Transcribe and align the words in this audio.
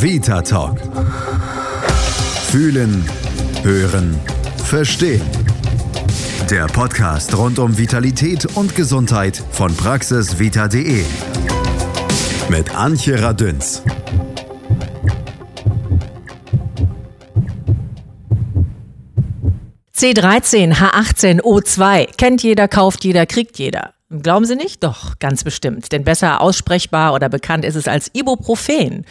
Vita 0.00 0.40
Talk. 0.42 0.78
Fühlen, 2.50 3.04
hören, 3.64 4.16
verstehen. 4.64 5.20
Der 6.48 6.66
Podcast 6.66 7.36
rund 7.36 7.58
um 7.58 7.76
Vitalität 7.76 8.46
und 8.56 8.76
Gesundheit 8.76 9.42
von 9.50 9.74
praxisvita.de. 9.74 11.02
Mit 12.48 12.76
Antje 12.76 13.20
Radünz. 13.20 13.82
C13, 19.96 20.74
H18, 20.74 21.40
O2. 21.40 22.16
Kennt 22.16 22.44
jeder, 22.44 22.68
kauft 22.68 23.04
jeder, 23.04 23.26
kriegt 23.26 23.58
jeder. 23.58 23.94
Glauben 24.10 24.46
Sie 24.46 24.56
nicht? 24.56 24.82
Doch, 24.84 25.18
ganz 25.18 25.44
bestimmt. 25.44 25.92
Denn 25.92 26.02
besser 26.02 26.40
aussprechbar 26.40 27.12
oder 27.12 27.28
bekannt 27.28 27.64
ist 27.64 27.74
es 27.74 27.88
als 27.88 28.10
Ibuprofen. 28.14 29.04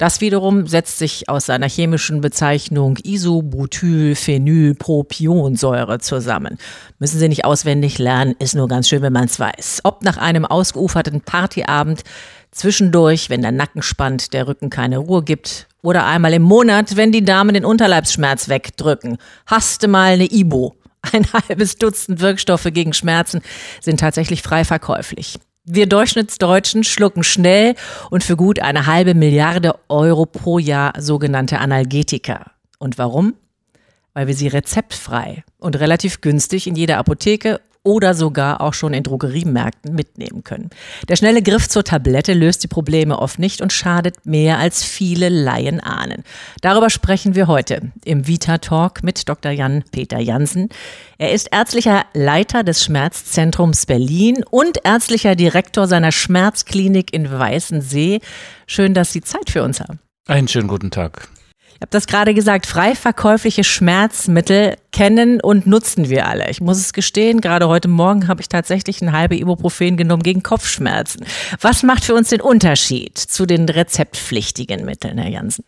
Das 0.00 0.20
wiederum 0.22 0.66
setzt 0.66 0.98
sich 0.98 1.28
aus 1.28 1.44
seiner 1.44 1.68
chemischen 1.68 2.22
Bezeichnung 2.22 2.96
Isobutylphenylpropionsäure 3.04 5.98
zusammen. 5.98 6.56
Müssen 6.98 7.18
Sie 7.18 7.28
nicht 7.28 7.44
auswendig 7.44 7.98
lernen, 7.98 8.34
ist 8.38 8.54
nur 8.54 8.66
ganz 8.66 8.88
schön, 8.88 9.02
wenn 9.02 9.12
man 9.12 9.26
es 9.26 9.38
weiß. 9.38 9.80
Ob 9.84 10.02
nach 10.02 10.16
einem 10.16 10.46
ausgeuferten 10.46 11.20
Partyabend, 11.20 12.04
zwischendurch, 12.50 13.28
wenn 13.28 13.42
der 13.42 13.52
Nacken 13.52 13.82
spannt, 13.82 14.32
der 14.32 14.48
Rücken 14.48 14.70
keine 14.70 14.96
Ruhe 14.96 15.22
gibt, 15.22 15.66
oder 15.82 16.06
einmal 16.06 16.32
im 16.32 16.44
Monat, 16.44 16.96
wenn 16.96 17.12
die 17.12 17.22
Damen 17.22 17.52
den 17.52 17.66
Unterleibsschmerz 17.66 18.48
wegdrücken. 18.48 19.18
Haste 19.46 19.86
mal 19.86 20.14
eine 20.14 20.32
Ibo. 20.32 20.76
Ein 21.12 21.26
halbes 21.50 21.76
Dutzend 21.76 22.20
Wirkstoffe 22.20 22.68
gegen 22.72 22.94
Schmerzen 22.94 23.42
sind 23.82 24.00
tatsächlich 24.00 24.40
frei 24.40 24.64
verkäuflich. 24.64 25.38
Wir 25.64 25.86
Durchschnittsdeutschen 25.86 26.84
schlucken 26.84 27.22
schnell 27.22 27.74
und 28.10 28.24
für 28.24 28.36
gut 28.36 28.60
eine 28.60 28.86
halbe 28.86 29.14
Milliarde 29.14 29.74
Euro 29.88 30.24
pro 30.24 30.58
Jahr 30.58 30.94
sogenannte 30.98 31.58
Analgetika. 31.58 32.52
Und 32.78 32.96
warum? 32.96 33.34
Weil 34.14 34.26
wir 34.26 34.34
sie 34.34 34.48
rezeptfrei 34.48 35.44
und 35.58 35.78
relativ 35.78 36.22
günstig 36.22 36.66
in 36.66 36.76
jeder 36.76 36.96
Apotheke 36.96 37.60
oder 37.82 38.14
sogar 38.14 38.60
auch 38.60 38.74
schon 38.74 38.92
in 38.92 39.02
Drogeriemärkten 39.02 39.94
mitnehmen 39.94 40.44
können. 40.44 40.70
Der 41.08 41.16
schnelle 41.16 41.42
Griff 41.42 41.68
zur 41.68 41.82
Tablette 41.82 42.34
löst 42.34 42.62
die 42.62 42.68
Probleme 42.68 43.18
oft 43.18 43.38
nicht 43.38 43.62
und 43.62 43.72
schadet 43.72 44.26
mehr 44.26 44.58
als 44.58 44.84
viele 44.84 45.30
Laien 45.30 45.80
ahnen. 45.80 46.22
Darüber 46.60 46.90
sprechen 46.90 47.34
wir 47.34 47.46
heute 47.46 47.92
im 48.04 48.26
Vita 48.26 48.58
Talk 48.58 49.02
mit 49.02 49.28
Dr. 49.28 49.52
Jan-Peter 49.52 50.18
Jansen. 50.18 50.68
Er 51.16 51.32
ist 51.32 51.48
ärztlicher 51.52 52.04
Leiter 52.12 52.64
des 52.64 52.84
Schmerzzentrums 52.84 53.86
Berlin 53.86 54.44
und 54.50 54.78
ärztlicher 54.84 55.34
Direktor 55.34 55.86
seiner 55.86 56.12
Schmerzklinik 56.12 57.14
in 57.14 57.30
Weißensee. 57.30 58.20
Schön, 58.66 58.92
dass 58.92 59.12
Sie 59.12 59.22
Zeit 59.22 59.50
für 59.50 59.62
uns 59.62 59.80
haben. 59.80 60.00
Einen 60.28 60.48
schönen 60.48 60.68
guten 60.68 60.90
Tag. 60.90 61.28
Ich 61.80 61.82
habe 61.82 61.92
das 61.92 62.06
gerade 62.06 62.34
gesagt, 62.34 62.66
frei 62.66 62.94
verkäufliche 62.94 63.64
Schmerzmittel 63.64 64.76
kennen 64.92 65.40
und 65.40 65.66
nutzen 65.66 66.10
wir 66.10 66.28
alle. 66.28 66.50
Ich 66.50 66.60
muss 66.60 66.76
es 66.76 66.92
gestehen, 66.92 67.40
gerade 67.40 67.68
heute 67.68 67.88
Morgen 67.88 68.28
habe 68.28 68.42
ich 68.42 68.50
tatsächlich 68.50 69.00
ein 69.00 69.12
halbe 69.12 69.34
Ibuprofen 69.34 69.96
genommen 69.96 70.22
gegen 70.22 70.42
Kopfschmerzen. 70.42 71.24
Was 71.62 71.82
macht 71.82 72.04
für 72.04 72.14
uns 72.14 72.28
den 72.28 72.42
Unterschied 72.42 73.16
zu 73.16 73.46
den 73.46 73.66
rezeptpflichtigen 73.66 74.84
Mitteln, 74.84 75.16
Herr 75.16 75.30
Jansen? 75.30 75.64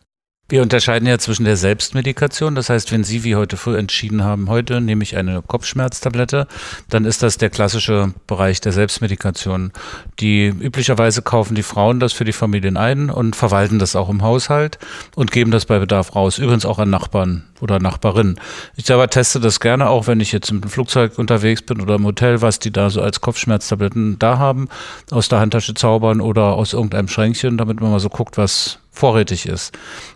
Wir 0.53 0.61
unterscheiden 0.61 1.08
ja 1.08 1.17
zwischen 1.17 1.47
der 1.47 1.56
Selbstmedikation, 1.56 2.55
das 2.55 2.69
heißt, 2.69 2.92
wenn 2.92 3.05
Sie 3.05 3.25
wie 3.25 3.36
heute 3.36 3.56
früh 3.56 3.75
entschieden 3.75 4.22
haben, 4.22 4.50
heute 4.50 4.83
nehme 4.83 5.03
ich 5.03 5.17
eine 5.17 5.41
Kopfschmerztablette, 5.41 6.47
dann 6.91 7.06
ist 7.06 7.22
das 7.22 7.39
der 7.39 7.48
klassische 7.48 8.12
Bereich 8.27 8.61
der 8.61 8.73
Selbstmedikation. 8.73 9.73
Die 10.20 10.48
üblicherweise 10.48 11.23
kaufen 11.23 11.55
die 11.55 11.62
Frauen 11.62 12.00
das 12.00 12.12
für 12.12 12.27
die 12.27 12.34
Familien 12.34 12.77
ein 12.77 13.08
und 13.08 13.34
verwalten 13.34 13.78
das 13.78 13.97
auch 13.97 14.11
im 14.11 14.20
Haushalt 14.20 14.78
und 15.14 15.33
geben 15.33 15.53
das 15.53 15.64
bei 15.64 15.78
Bedarf 15.78 16.14
raus, 16.14 16.36
übrigens 16.36 16.67
auch 16.67 16.78
an 16.78 16.91
Nachbarn 16.91 17.45
oder 17.62 17.78
Nachbarinnen. 17.78 18.39
Ich 18.77 18.84
selber 18.84 19.08
teste 19.08 19.41
das 19.41 19.58
gerne 19.58 19.89
auch, 19.89 20.06
wenn 20.06 20.20
ich 20.20 20.33
jetzt 20.33 20.53
mit 20.53 20.64
dem 20.64 20.70
Flugzeug 20.70 21.19
unterwegs 21.19 21.62
bin 21.62 21.80
oder 21.80 21.95
im 21.95 22.05
Hotel, 22.05 22.42
was 22.42 22.58
die 22.58 22.70
da 22.70 22.91
so 22.91 23.01
als 23.01 23.23
Kopfschmerztabletten 23.23 24.18
da 24.18 24.36
haben, 24.36 24.68
aus 25.12 25.30
der 25.30 25.41
Handtasche 25.41 25.73
zaubern 25.73 26.20
oder 26.20 26.52
aus 26.52 26.74
irgendeinem 26.74 27.08
Schränkchen, 27.08 27.57
damit 27.57 27.80
man 27.80 27.91
mal 27.91 28.01
so 28.01 28.11
guckt, 28.11 28.36
was 28.36 28.80
vorrätig 28.92 29.47
ist. 29.47 29.73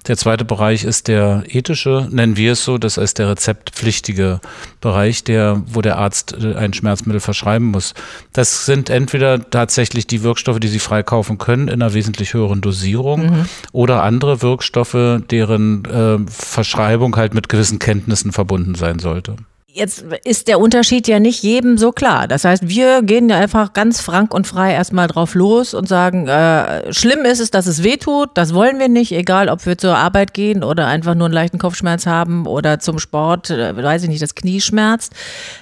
Der 0.07 0.17
zweite 0.17 0.45
Bereich 0.45 0.85
ist 0.85 1.09
der 1.09 1.45
ethische, 1.49 2.09
nennen 2.11 2.37
wir 2.37 2.53
es 2.53 2.65
so, 2.65 2.77
das 2.79 2.99
ist 2.99 3.19
der 3.19 3.31
rezeptpflichtige 3.31 4.41
Bereich, 4.81 5.25
der, 5.25 5.63
wo 5.67 5.81
der 5.81 5.99
Arzt 5.99 6.37
äh, 6.39 6.55
ein 6.55 6.75
Schmerzmittel 6.75 7.21
verschreiben 7.21 7.67
muss. 7.67 7.95
Das 8.35 8.67
sind 8.67 8.91
entweder 8.91 9.51
tatsächlich 9.51 10.07
die 10.07 10.23
Wirkstoffe, 10.23 10.61
die 10.61 10.69
Sie 10.69 10.79
freikaufen 10.79 11.39
können, 11.39 11.69
in 11.69 11.83
einer 11.83 11.95
wesentlich 11.95 12.35
höheren 12.35 12.61
Dosierung 12.61 13.27
mhm. 13.27 13.49
oder 13.73 14.03
andere 14.03 14.43
Wirkstoffe, 14.43 15.21
deren 15.31 15.85
äh, 15.87 16.31
Verschreibung 16.31 17.17
halt 17.17 17.35
mit 17.35 17.49
gewissen 17.49 17.79
Kenntnissen 17.79 18.31
verbunden 18.31 18.75
sein 18.75 18.99
sollte. 18.99 19.37
Jetzt 19.77 20.07
ist 20.25 20.49
der 20.49 20.59
Unterschied 20.59 21.07
ja 21.07 21.21
nicht 21.21 21.43
jedem 21.43 21.77
so 21.77 21.93
klar. 21.93 22.29
Das 22.29 22.47
heißt, 22.47 22.67
wir 22.67 23.03
gehen 23.03 23.29
ja 23.29 23.37
einfach 23.37 23.75
ganz 23.75 24.01
frank 24.01 24.33
und 24.33 24.47
frei 24.47 24.73
erstmal 24.73 25.07
drauf 25.07 25.35
los 25.35 25.75
und 25.75 25.87
sagen, 25.87 26.29
äh, 26.29 26.91
schlimm 26.95 27.27
ist 27.27 27.41
es, 27.41 27.51
dass 27.51 27.67
es 27.67 27.83
weh 27.83 27.99
tut, 27.99 28.31
das 28.33 28.55
wollen 28.55 28.79
wir 28.79 28.89
nicht, 28.89 29.13
egal 29.13 29.51
ob 29.51 29.67
wir 29.67 29.77
zur 29.77 29.99
Arbeit 29.99 30.33
gehen 30.33 30.65
oder 30.65 30.87
einfach 30.87 31.15
nur 31.15 31.27
einen 31.27 31.35
leichten 31.35 31.59
Kopfschmerz 31.59 32.07
haben 32.07 32.47
oder 32.47 32.81
zum 32.81 32.99
Sport, 32.99 33.51
äh, 33.51 33.77
weiß 33.77 34.05
ich 34.05 34.09
nicht, 34.09 34.23
das 34.23 34.35
Knie 34.35 34.63
schmerzt, 34.63 35.13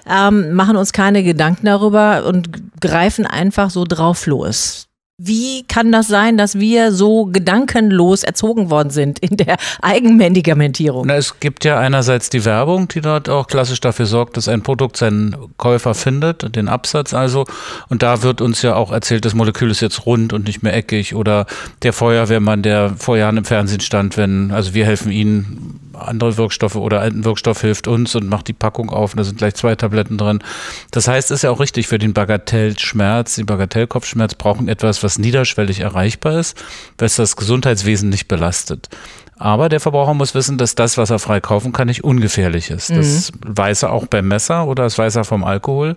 ähm, 0.09 0.53
machen 0.53 0.77
uns 0.77 0.93
keine 0.93 1.25
Gedanken 1.25 1.67
darüber 1.67 2.25
und 2.25 2.51
greifen 2.81 3.27
einfach 3.27 3.71
so 3.71 3.85
drauf 3.85 4.27
los. 4.27 4.87
Wie 5.17 5.63
kann 5.69 5.93
das 5.93 6.09
sein, 6.09 6.37
dass 6.37 6.59
wir 6.59 6.91
so 6.91 7.27
gedankenlos 7.27 8.25
erzogen 8.25 8.69
worden 8.69 8.91
sind 8.91 9.21
in 9.21 9.37
der 9.37 9.59
Eigenmedikamentierung? 9.81 11.07
Na, 11.07 11.15
es 11.15 11.39
gibt 11.39 11.65
ja 11.65 11.79
einerseits 11.79 12.31
die 12.31 12.45
Werbung, 12.45 12.89
die 12.89 13.01
dort 13.01 13.29
auch 13.29 13.47
klassisch 13.47 13.79
dafür 13.81 14.07
sorgt, 14.07 14.37
dass 14.37 14.49
ein 14.49 14.63
Produkt 14.63 14.97
seinen 14.97 15.37
Käufer 15.57 15.95
findet, 15.95 16.57
den 16.57 16.67
Absatz 16.67 17.15
also. 17.15 17.45
Und 17.89 18.03
da 18.03 18.23
wird 18.23 18.41
uns 18.41 18.63
ja 18.63 18.75
auch 18.75 18.91
erzählt, 18.91 19.25
das 19.25 19.35
Molekül 19.35 19.71
ist 19.71 19.81
jetzt 19.81 20.05
rund 20.05 20.33
und 20.33 20.49
nicht 20.49 20.65
mehr 20.65 20.75
eckig. 20.75 21.15
Oder 21.15 21.47
der 21.83 21.93
Feuerwehrmann, 21.93 22.63
der 22.63 22.95
vor 22.97 23.17
Jahren 23.17 23.37
im 23.37 23.45
Fernsehen 23.45 23.83
stand, 23.83 24.17
wenn, 24.17 24.51
also 24.51 24.75
wir 24.75 24.85
helfen 24.85 25.13
Ihnen, 25.13 25.79
andere 25.97 26.37
Wirkstoffe 26.37 26.77
oder 26.77 27.01
ein 27.01 27.25
Wirkstoff 27.25 27.61
hilft 27.61 27.89
uns 27.89 28.15
und 28.15 28.29
macht 28.29 28.49
die 28.49 28.53
Packung 28.53 28.91
auf 28.91 29.13
und 29.13 29.19
da 29.19 29.25
sind 29.25 29.39
gleich 29.39 29.55
zwei 29.55 29.75
Tabletten 29.75 30.19
drin. 30.19 30.43
Das 30.91 31.09
heißt, 31.09 31.31
es 31.31 31.37
ist 31.37 31.43
ja 31.43 31.51
auch 31.51 31.61
richtig 31.61 31.87
für 31.87 31.99
den 31.99 32.15
Bagatellschmerz, 32.15 33.37
den 33.37 33.47
Bagatellkopfschmerz 33.47 34.35
brauchen 34.35 34.69
etwas, 34.69 35.03
was 35.03 35.19
niederschwellig 35.19 35.81
erreichbar 35.81 36.39
ist, 36.39 36.63
was 36.99 37.17
das 37.17 37.37
Gesundheitswesen 37.37 38.09
nicht 38.09 38.29
belastet. 38.29 38.89
Aber 39.37 39.69
der 39.69 39.81
Verbraucher 39.81 40.15
muss 40.15 40.35
wissen, 40.35 40.59
dass 40.59 40.77
das, 40.77 40.97
was 40.97 41.11
er 41.11 41.19
frei 41.19 41.41
kaufen 41.41 41.73
kann, 41.73 41.89
nicht 41.89 42.05
ungefährlich 42.05 42.71
ist. 42.71 42.91
Mhm. 42.91 42.97
Das 42.97 43.33
weiß 43.45 43.83
er 43.83 43.93
auch 43.93 44.07
beim 44.07 44.29
Messer 44.29 44.67
oder 44.67 44.85
das 44.85 44.97
weiß 44.97 45.17
er 45.17 45.25
vom 45.25 45.43
Alkohol. 45.43 45.97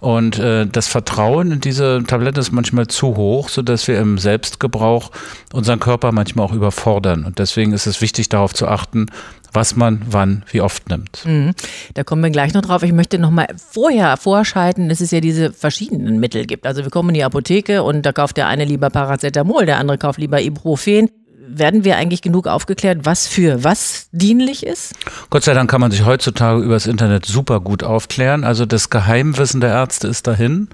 Und 0.00 0.38
äh, 0.38 0.66
das 0.66 0.88
Vertrauen 0.88 1.52
in 1.52 1.60
diese 1.60 2.02
Tablette 2.06 2.40
ist 2.40 2.50
manchmal 2.50 2.88
zu 2.88 3.16
hoch, 3.16 3.48
sodass 3.48 3.86
wir 3.86 3.98
im 4.00 4.18
Selbstgebrauch 4.18 5.12
unseren 5.52 5.78
Körper 5.78 6.10
manchmal 6.10 6.44
auch 6.44 6.52
überfordern. 6.52 7.24
Und 7.24 7.38
deswegen 7.38 7.72
ist 7.72 7.86
es 7.86 8.00
wichtig, 8.00 8.28
darauf 8.28 8.52
zu 8.52 8.66
achten, 8.66 9.06
was 9.52 9.76
man 9.76 10.02
wann 10.08 10.44
wie 10.50 10.60
oft 10.60 10.88
nimmt. 10.88 11.24
Mhm. 11.24 11.52
Da 11.94 12.04
kommen 12.04 12.22
wir 12.22 12.30
gleich 12.30 12.54
noch 12.54 12.62
drauf. 12.62 12.82
Ich 12.82 12.92
möchte 12.92 13.18
noch 13.18 13.30
mal 13.30 13.46
vorher 13.56 14.16
vorschalten, 14.16 14.88
dass 14.88 15.00
es 15.00 15.10
ja 15.10 15.20
diese 15.20 15.52
verschiedenen 15.52 16.18
Mittel 16.20 16.46
gibt. 16.46 16.66
Also 16.66 16.82
wir 16.82 16.90
kommen 16.90 17.10
in 17.10 17.14
die 17.14 17.24
Apotheke 17.24 17.82
und 17.82 18.02
da 18.06 18.12
kauft 18.12 18.36
der 18.36 18.48
eine 18.48 18.64
lieber 18.64 18.90
Paracetamol, 18.90 19.66
der 19.66 19.78
andere 19.78 19.98
kauft 19.98 20.18
lieber 20.18 20.40
Ibuprofen 20.40 21.10
werden 21.58 21.84
wir 21.84 21.96
eigentlich 21.96 22.22
genug 22.22 22.46
aufgeklärt, 22.46 23.00
was 23.02 23.26
für 23.26 23.64
was 23.64 24.08
dienlich 24.12 24.64
ist? 24.64 24.94
Gott 25.30 25.44
sei 25.44 25.54
Dank 25.54 25.70
kann 25.70 25.80
man 25.80 25.90
sich 25.90 26.04
heutzutage 26.04 26.62
übers 26.62 26.86
Internet 26.86 27.26
super 27.26 27.60
gut 27.60 27.82
aufklären. 27.82 28.44
Also 28.44 28.66
das 28.66 28.90
Geheimwissen 28.90 29.60
der 29.60 29.70
Ärzte 29.70 30.08
ist 30.08 30.26
dahin. 30.26 30.68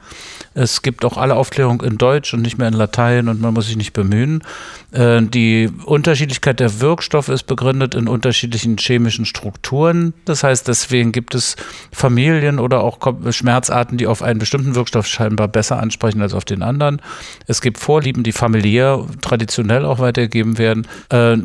Es 0.54 0.82
gibt 0.82 1.04
auch 1.04 1.16
alle 1.16 1.36
Aufklärung 1.36 1.82
in 1.82 1.98
Deutsch 1.98 2.34
und 2.34 2.42
nicht 2.42 2.58
mehr 2.58 2.68
in 2.68 2.74
Latein 2.74 3.28
und 3.28 3.40
man 3.40 3.54
muss 3.54 3.66
sich 3.66 3.76
nicht 3.76 3.92
bemühen. 3.92 4.42
Äh, 4.90 5.22
die 5.22 5.70
Unterschiedlichkeit 5.84 6.58
der 6.60 6.80
Wirkstoffe 6.80 7.28
ist 7.28 7.44
begründet 7.44 7.94
in 7.94 8.08
unterschiedlichen 8.08 8.76
chemischen 8.76 9.24
Strukturen. 9.24 10.14
Das 10.24 10.42
heißt, 10.42 10.66
deswegen 10.66 11.12
gibt 11.12 11.34
es 11.34 11.56
Familien 11.92 12.58
oder 12.58 12.80
auch 12.80 12.98
Schmerzarten, 13.30 13.98
die 13.98 14.06
auf 14.06 14.22
einen 14.22 14.38
bestimmten 14.38 14.74
Wirkstoff 14.74 15.06
scheinbar 15.06 15.48
besser 15.48 15.78
ansprechen 15.78 16.22
als 16.22 16.34
auf 16.34 16.44
den 16.44 16.62
anderen. 16.62 17.00
Es 17.46 17.60
gibt 17.60 17.78
Vorlieben, 17.78 18.22
die 18.22 18.32
familiär 18.32 19.04
traditionell 19.20 19.84
auch 19.84 19.98
weitergegeben 19.98 20.58
werden. 20.58 20.67
Äh, 20.72 21.36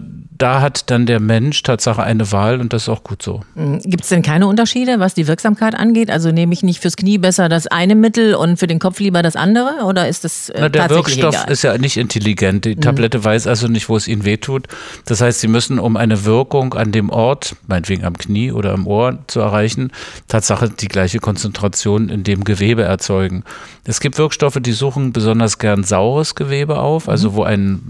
da 0.44 0.60
hat 0.60 0.92
dann 0.92 1.06
der 1.06 1.22
Mensch 1.22 1.64
Tatsache 1.64 2.04
eine 2.04 2.30
Wahl 2.34 2.60
und 2.60 2.74
das 2.74 2.84
ist 2.84 2.90
auch 2.90 3.06
gut 3.06 3.22
so. 3.22 3.40
Mhm. 3.56 3.80
Gibt 3.80 4.04
es 4.04 4.10
denn 4.10 4.22
keine 4.22 4.46
Unterschiede, 4.46 5.00
was 5.00 5.14
die 5.14 5.26
Wirksamkeit 5.28 5.74
angeht? 5.74 6.12
Also 6.12 6.34
nehme 6.34 6.52
ich 6.52 6.64
nicht 6.64 6.82
fürs 6.82 6.98
Knie 6.98 7.18
besser 7.18 7.48
das 7.48 7.68
eine 7.68 7.96
Mittel 7.96 8.36
und 8.36 8.58
für 8.58 8.68
den 8.68 8.80
Kopf 8.80 9.00
lieber 9.00 9.22
das 9.22 9.38
andere? 9.38 9.86
Oder 9.86 10.10
ist 10.10 10.26
das 10.26 10.50
äh, 10.50 10.58
Na, 10.60 10.68
Der 10.68 10.90
Wirkstoff 10.90 11.34
egal? 11.34 11.50
ist 11.50 11.62
ja 11.62 11.78
nicht 11.78 11.96
intelligent. 11.96 12.66
Die 12.66 12.76
mhm. 12.76 12.82
Tablette 12.82 13.24
weiß 13.24 13.48
also 13.48 13.70
nicht, 13.70 13.88
wo 13.88 13.96
es 13.96 14.10
ihnen 14.10 14.26
wehtut. 14.26 14.68
Das 15.06 15.22
heißt, 15.22 15.40
sie 15.40 15.48
müssen, 15.48 15.80
um 15.80 15.96
eine 15.96 16.26
Wirkung 16.26 16.74
an 16.74 16.92
dem 16.92 17.10
Ort, 17.10 17.56
meinetwegen 17.68 18.04
am 18.04 18.18
Knie 18.18 18.52
oder 18.52 18.74
im 18.74 18.86
Ohr 18.86 19.20
zu 19.28 19.40
erreichen, 19.40 19.94
Tatsache 20.28 20.70
die 20.70 20.90
gleiche 20.90 21.20
Konzentration 21.20 22.10
in 22.10 22.26
dem 22.26 22.44
Gewebe 22.44 22.84
erzeugen. 22.84 23.46
Es 23.86 24.02
gibt 24.02 24.18
Wirkstoffe, 24.18 24.60
die 24.60 24.74
suchen 24.74 25.14
besonders 25.14 25.58
gern 25.58 25.86
saures 25.86 26.36
Gewebe 26.36 26.80
auf, 26.80 27.08
also 27.08 27.32
mhm. 27.32 27.36
wo 27.36 27.44
ein 27.44 27.82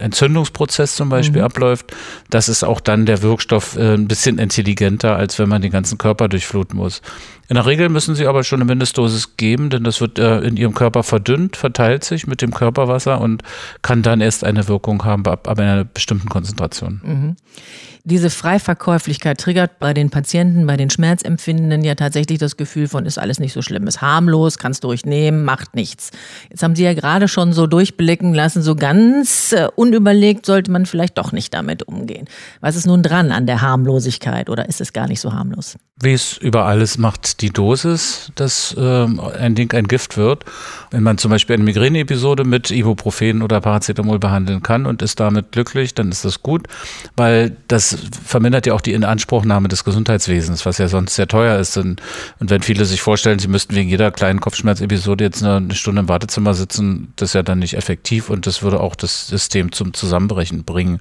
Entzündungsprozess 0.00 0.96
zum 0.96 1.08
Beispiel 1.08 1.42
mhm. 1.42 1.46
abläuft, 1.46 1.92
das 2.28 2.48
ist 2.48 2.64
auch 2.64 2.80
dann 2.80 3.06
der 3.06 3.22
Wirkstoff 3.22 3.76
äh, 3.76 3.94
ein 3.94 4.08
bisschen 4.08 4.38
intelligenter, 4.38 5.16
als 5.16 5.38
wenn 5.38 5.48
man 5.48 5.62
den 5.62 5.70
ganzen 5.70 5.98
Körper 5.98 6.28
durchfluten 6.28 6.76
muss. 6.76 7.02
In 7.48 7.56
der 7.56 7.66
Regel 7.66 7.88
müssen 7.88 8.14
Sie 8.14 8.26
aber 8.26 8.44
schon 8.44 8.60
eine 8.60 8.66
Mindestdosis 8.66 9.36
geben, 9.36 9.70
denn 9.70 9.82
das 9.82 10.00
wird 10.00 10.18
äh, 10.18 10.38
in 10.40 10.56
Ihrem 10.56 10.74
Körper 10.74 11.02
verdünnt, 11.02 11.56
verteilt 11.56 12.04
sich 12.04 12.26
mit 12.26 12.42
dem 12.42 12.52
Körperwasser 12.52 13.20
und 13.20 13.42
kann 13.82 14.02
dann 14.02 14.20
erst 14.20 14.44
eine 14.44 14.68
Wirkung 14.68 15.04
haben 15.04 15.26
ab, 15.26 15.48
ab 15.48 15.58
einer 15.58 15.84
bestimmten 15.84 16.28
Konzentration. 16.28 17.00
Mhm. 17.02 17.36
Diese 18.04 18.30
Freiverkäuflichkeit 18.30 19.38
triggert 19.38 19.78
bei 19.78 19.92
den 19.92 20.10
Patienten, 20.10 20.66
bei 20.66 20.76
den 20.76 20.88
Schmerzempfindenden 20.88 21.84
ja 21.84 21.94
tatsächlich 21.94 22.38
das 22.38 22.56
Gefühl 22.56 22.88
von, 22.88 23.04
ist 23.04 23.18
alles 23.18 23.38
nicht 23.38 23.52
so 23.52 23.60
schlimm, 23.60 23.86
ist 23.86 24.00
harmlos, 24.00 24.56
kannst 24.56 24.84
durchnehmen, 24.84 25.44
macht 25.44 25.74
nichts. 25.74 26.10
Jetzt 26.48 26.62
haben 26.62 26.74
Sie 26.74 26.84
ja 26.84 26.94
gerade 26.94 27.28
schon 27.28 27.52
so 27.52 27.66
durchblicken 27.66 28.32
lassen, 28.32 28.62
so 28.62 28.74
ganz 28.74 29.52
äh, 29.52 29.68
unüberlegt 29.76 30.46
sollte 30.46 30.70
man 30.70 30.86
vielleicht 30.86 31.18
doch 31.18 31.32
nicht 31.32 31.52
damit 31.52 31.82
umgehen. 31.82 32.26
Was 32.60 32.76
ist 32.76 32.86
nun 32.86 33.02
dran 33.02 33.32
an 33.32 33.46
der 33.46 33.60
Harmlosigkeit 33.60 34.48
oder 34.48 34.68
ist 34.68 34.80
es 34.80 34.92
gar 34.92 35.06
nicht 35.06 35.20
so 35.20 35.32
harmlos? 35.32 35.76
Wie 36.02 36.14
es 36.14 36.38
überall 36.38 36.80
ist, 36.80 36.96
macht 36.96 37.42
die 37.42 37.50
Dosis, 37.50 38.32
dass 38.34 38.74
äh, 38.78 39.06
ein 39.38 39.54
Ding 39.54 39.74
ein 39.74 39.86
Gift 39.86 40.16
wird. 40.16 40.46
Wenn 40.90 41.02
man 41.02 41.18
zum 41.18 41.30
Beispiel 41.30 41.54
eine 41.54 41.64
Migräne-Episode 41.64 42.44
mit 42.44 42.70
Ibuprofen 42.70 43.42
oder 43.42 43.60
Paracetamol 43.60 44.18
behandeln 44.18 44.62
kann 44.62 44.86
und 44.86 45.02
ist 45.02 45.20
damit 45.20 45.52
glücklich, 45.52 45.94
dann 45.94 46.10
ist 46.10 46.24
das 46.24 46.42
gut, 46.42 46.68
weil 47.16 47.54
das 47.68 47.89
vermindert 48.24 48.66
ja 48.66 48.74
auch 48.74 48.80
die 48.80 48.92
Inanspruchnahme 48.92 49.68
des 49.68 49.84
Gesundheitswesens, 49.84 50.66
was 50.66 50.78
ja 50.78 50.88
sonst 50.88 51.14
sehr 51.14 51.28
teuer 51.28 51.58
ist. 51.58 51.76
Und, 51.76 52.00
und 52.38 52.50
wenn 52.50 52.62
viele 52.62 52.84
sich 52.84 53.00
vorstellen, 53.00 53.38
sie 53.38 53.48
müssten 53.48 53.74
wegen 53.74 53.88
jeder 53.88 54.10
kleinen 54.10 54.40
Kopfschmerzepisode 54.40 55.24
jetzt 55.24 55.42
eine, 55.42 55.56
eine 55.56 55.74
Stunde 55.74 56.00
im 56.00 56.08
Wartezimmer 56.08 56.54
sitzen, 56.54 57.12
das 57.16 57.30
ist 57.30 57.34
ja 57.34 57.42
dann 57.42 57.58
nicht 57.58 57.74
effektiv 57.74 58.30
und 58.30 58.46
das 58.46 58.62
würde 58.62 58.80
auch 58.80 58.94
das 58.94 59.26
System 59.26 59.72
zum 59.72 59.94
Zusammenbrechen 59.94 60.64
bringen. 60.64 61.00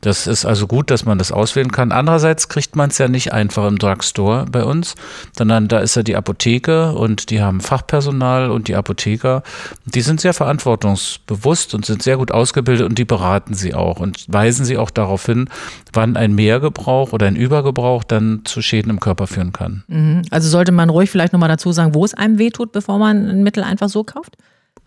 Das 0.00 0.28
ist 0.28 0.44
also 0.44 0.68
gut, 0.68 0.92
dass 0.92 1.04
man 1.04 1.18
das 1.18 1.32
auswählen 1.32 1.72
kann. 1.72 1.90
Andererseits 1.90 2.48
kriegt 2.48 2.76
man 2.76 2.90
es 2.90 2.98
ja 2.98 3.08
nicht 3.08 3.32
einfach 3.32 3.66
im 3.66 3.78
Drugstore 3.78 4.46
bei 4.50 4.62
uns, 4.62 4.94
sondern 5.36 5.66
da 5.66 5.80
ist 5.80 5.96
ja 5.96 6.04
die 6.04 6.14
Apotheke 6.14 6.92
und 6.92 7.30
die 7.30 7.42
haben 7.42 7.60
Fachpersonal 7.60 8.50
und 8.50 8.68
die 8.68 8.76
Apotheker, 8.76 9.42
die 9.86 10.00
sind 10.00 10.20
sehr 10.20 10.34
verantwortungsbewusst 10.34 11.74
und 11.74 11.84
sind 11.84 12.02
sehr 12.02 12.16
gut 12.16 12.30
ausgebildet 12.30 12.86
und 12.86 12.96
die 12.96 13.04
beraten 13.04 13.54
sie 13.54 13.74
auch 13.74 13.98
und 13.98 14.24
weisen 14.28 14.64
sie 14.64 14.76
auch 14.76 14.90
darauf 14.90 15.26
hin, 15.26 15.48
wann 15.92 16.16
ein 16.18 16.34
Mehrgebrauch 16.34 17.12
oder 17.12 17.26
ein 17.26 17.36
Übergebrauch 17.36 18.04
dann 18.04 18.42
zu 18.44 18.60
Schäden 18.60 18.90
im 18.90 19.00
Körper 19.00 19.26
führen 19.26 19.52
kann. 19.52 19.84
Mhm. 19.88 20.22
Also 20.30 20.48
sollte 20.48 20.72
man 20.72 20.90
ruhig 20.90 21.10
vielleicht 21.10 21.32
nochmal 21.32 21.48
dazu 21.48 21.72
sagen, 21.72 21.94
wo 21.94 22.04
es 22.04 22.14
einem 22.14 22.38
wehtut, 22.38 22.72
bevor 22.72 22.98
man 22.98 23.28
ein 23.28 23.42
Mittel 23.42 23.62
einfach 23.64 23.88
so 23.88 24.04
kauft? 24.04 24.36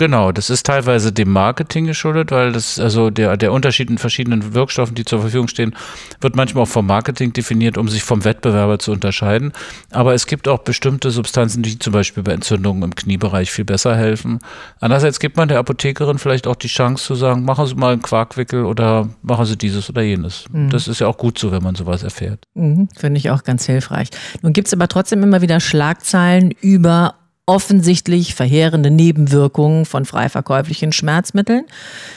Genau, 0.01 0.31
das 0.31 0.50
ist 0.50 0.65
teilweise 0.65 1.13
dem 1.13 1.30
Marketing 1.30 1.86
geschuldet, 1.86 2.31
weil 2.31 2.53
das, 2.53 2.80
also 2.80 3.12
der, 3.12 3.38
der 3.38 3.51
Unterschied 3.51 3.92
in 3.92 4.00
verschiedenen 4.00 4.56
Wirkstoffen, 4.56 4.95
die 4.95 5.06
zur 5.06 5.21
Verfügung 5.21 5.48
stehen, 5.48 5.75
wird 6.19 6.36
manchmal 6.36 6.63
auch 6.63 6.69
vom 6.69 6.88
Marketing 6.88 7.33
definiert, 7.33 7.77
um 7.77 7.88
sich 7.88 8.01
vom 8.01 8.25
Wettbewerber 8.25 8.80
zu 8.80 8.94
unterscheiden. 8.94 9.51
Aber 9.92 10.15
es 10.15 10.25
gibt 10.25 10.48
auch 10.48 10.63
bestimmte 10.63 11.12
Substanzen, 11.12 11.62
die 11.62 11.77
zum 11.77 11.94
Beispiel 11.94 12.24
bei 12.24 12.31
Entzündungen 12.31 12.81
im 12.81 12.95
Kniebereich 12.95 13.51
viel 13.51 13.63
besser 13.63 13.95
helfen. 13.95 14.39
Andererseits 14.80 15.19
gibt 15.19 15.38
man 15.38 15.50
der 15.50 15.59
Apothekerin 15.59 16.18
vielleicht 16.18 16.47
auch 16.47 16.56
die 16.56 16.68
Chance 16.68 17.06
zu 17.06 17.13
sagen, 17.13 17.45
machen 17.45 17.68
Sie 17.68 17.75
mal 17.75 17.94
einen 17.94 18.01
Quarkwickel 18.01 18.65
oder 18.65 19.07
machen 19.21 19.45
Sie 19.45 19.56
dieses 19.56 19.88
oder 19.88 20.01
jenes. 20.01 20.45
Mhm. 20.51 20.71
Das 20.71 20.88
ist 20.88 21.00
ja 21.00 21.06
auch 21.06 21.18
gut 21.18 21.38
so, 21.38 21.51
wenn 21.51 21.62
man 21.62 21.75
sowas 21.75 22.01
erfährt. 22.01 22.47
Mhm, 22.56 22.89
Finde 22.97 23.19
ich 23.19 23.30
auch 23.30 23.44
ganz 23.44 23.68
hilfreich. 23.68 24.09
Nun 24.42 24.54
gibt 24.54 24.65
es 24.68 24.74
aber 24.74 24.88
trotzdem 24.88 25.21
immer 25.21 25.44
wieder 25.44 25.59
Schlagzeilen 25.59 26.50
über 26.59 27.20
offensichtlich 27.48 28.36
verheerende 28.36 28.92
Nebenwirkungen 28.92 29.86
von 29.86 30.06
frei 30.06 30.30
verkäuflichen 30.30 30.92
Schmerzmitteln. 30.92 31.66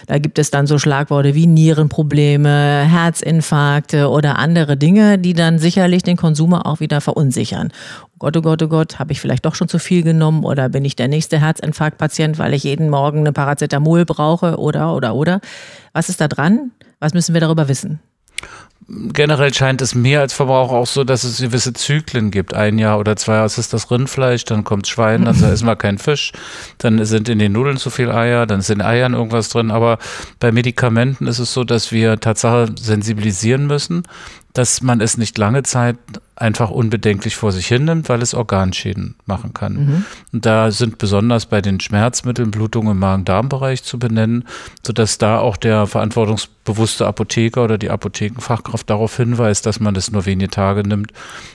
Da 0.07 0.19
gibt 0.19 0.39
es 0.39 0.51
dann 0.51 0.67
so 0.67 0.79
Schlagworte 0.79 1.35
wie 1.35 1.47
Nierenprobleme, 1.47 2.85
Herzinfarkte 2.87 4.11
oder 4.11 4.39
andere 4.39 4.77
Dinge, 4.77 5.19
die 5.19 5.33
dann 5.33 5.59
sicherlich 5.59 6.03
den 6.03 6.17
Konsumer 6.17 6.67
auch 6.67 6.81
wieder 6.81 7.01
verunsichern. 7.01 7.73
Oh 8.13 8.17
Gott, 8.19 8.37
oh 8.37 8.43
Gott, 8.43 8.63
oh 8.63 8.69
Gott, 8.69 8.99
habe 8.99 9.13
ich 9.13 9.21
vielleicht 9.21 9.45
doch 9.47 9.55
schon 9.55 9.69
zu 9.69 9.79
viel 9.79 10.03
genommen 10.03 10.45
oder 10.45 10.69
bin 10.69 10.85
ich 10.85 10.95
der 10.95 11.09
nächste 11.09 11.41
Herzinfarktpatient, 11.41 12.39
weil 12.39 12.55
ich 12.55 12.65
jeden 12.65 12.91
Morgen 12.91 13.21
eine 13.21 13.33
Paracetamol 13.33 14.05
brauche 14.05 14.59
oder, 14.59 14.95
oder, 14.95 15.15
oder. 15.15 15.41
Was 15.93 16.11
ist 16.11 16.21
da 16.21 16.29
dran? 16.29 16.71
Was 17.01 17.15
müssen 17.15 17.35
wir 17.35 17.41
darüber 17.41 17.69
wissen? 17.69 17.99
Generell 18.89 19.53
scheint 19.55 19.81
es 19.81 19.95
mir 19.95 20.21
als 20.21 20.35
Verbraucher 20.35 20.75
auch 20.75 20.87
so, 20.87 21.05
dass 21.05 21.25
es 21.25 21.39
gewisse 21.39 21.73
Zyklen 21.73 22.31
gibt. 22.31 22.55
Ein 22.55 22.79
Jahr 22.79 22.99
oder 22.99 23.17
zwei 23.17 23.35
Jahre 23.35 23.47
ist 23.47 23.73
das 23.73 23.91
Rindfleisch, 23.91 24.45
dann 24.45 24.65
kommt 24.65 24.87
Schwein, 24.87 25.25
dann 25.25 25.43
essen 25.43 25.67
wir 25.67 25.77
kein 25.77 25.99
Fisch, 25.99 26.33
dann 26.79 27.03
sind 27.05 27.29
in 27.29 27.39
den 27.39 27.53
Nudeln 27.53 27.77
zu 27.77 27.91
viel 27.91 28.11
Eier, 28.11 28.47
dann 28.47 28.61
ist 28.61 28.71
in 28.71 28.83
Eiern 28.83 29.15
irgendwas 29.15 29.49
drin. 29.49 29.71
Aber 29.71 29.99
bei 30.41 30.53
Medikamenten 30.53 31.27
ist 31.27 31.39
es 31.39 31.53
so, 31.53 31.65
dass 31.65 31.93
wir 31.93 32.21
Tatsache 32.21 32.75
sensibilisieren 32.79 33.67
müssen, 33.67 34.03
dass 34.55 34.83
man 34.83 35.01
es 35.01 35.19
nicht 35.19 35.37
lange 35.37 35.65
Zeit 35.65 35.99
einfach 36.37 36.71
unbedenklich 36.71 37.35
vor 37.35 37.51
sich 37.51 37.67
hinnimmt, 37.67 38.09
weil 38.09 38.23
es 38.23 38.35
Organschäden 38.35 39.17
machen 39.27 39.53
kann. 39.53 39.73
Mhm. 39.75 40.05
Und 40.33 40.47
da 40.47 40.71
sind 40.71 40.99
besonders 40.99 41.47
bei 41.47 41.61
den 41.61 41.81
Schmerzmitteln 41.81 42.53
Blutungen 42.53 42.93
im 42.93 42.99
Magen-Darm-Bereich 43.01 43.83
zu 43.83 43.99
benennen, 43.99 44.45
sodass 44.87 45.19
da 45.19 45.39
auch 45.39 45.57
der 45.57 45.89
verantwortungsbewusste 45.89 47.05
Apotheker 47.05 47.65
oder 47.65 47.79
die 47.79 47.91
Apothekenfachkraft 47.91 48.89
darauf 48.89 49.17
hinweist, 49.17 49.67
dass 49.67 49.81
man 49.81 49.95
das 49.95 50.13
nur 50.13 50.25
wenige 50.25 50.51
Tage 50.51 50.83
nimmt 50.87 51.13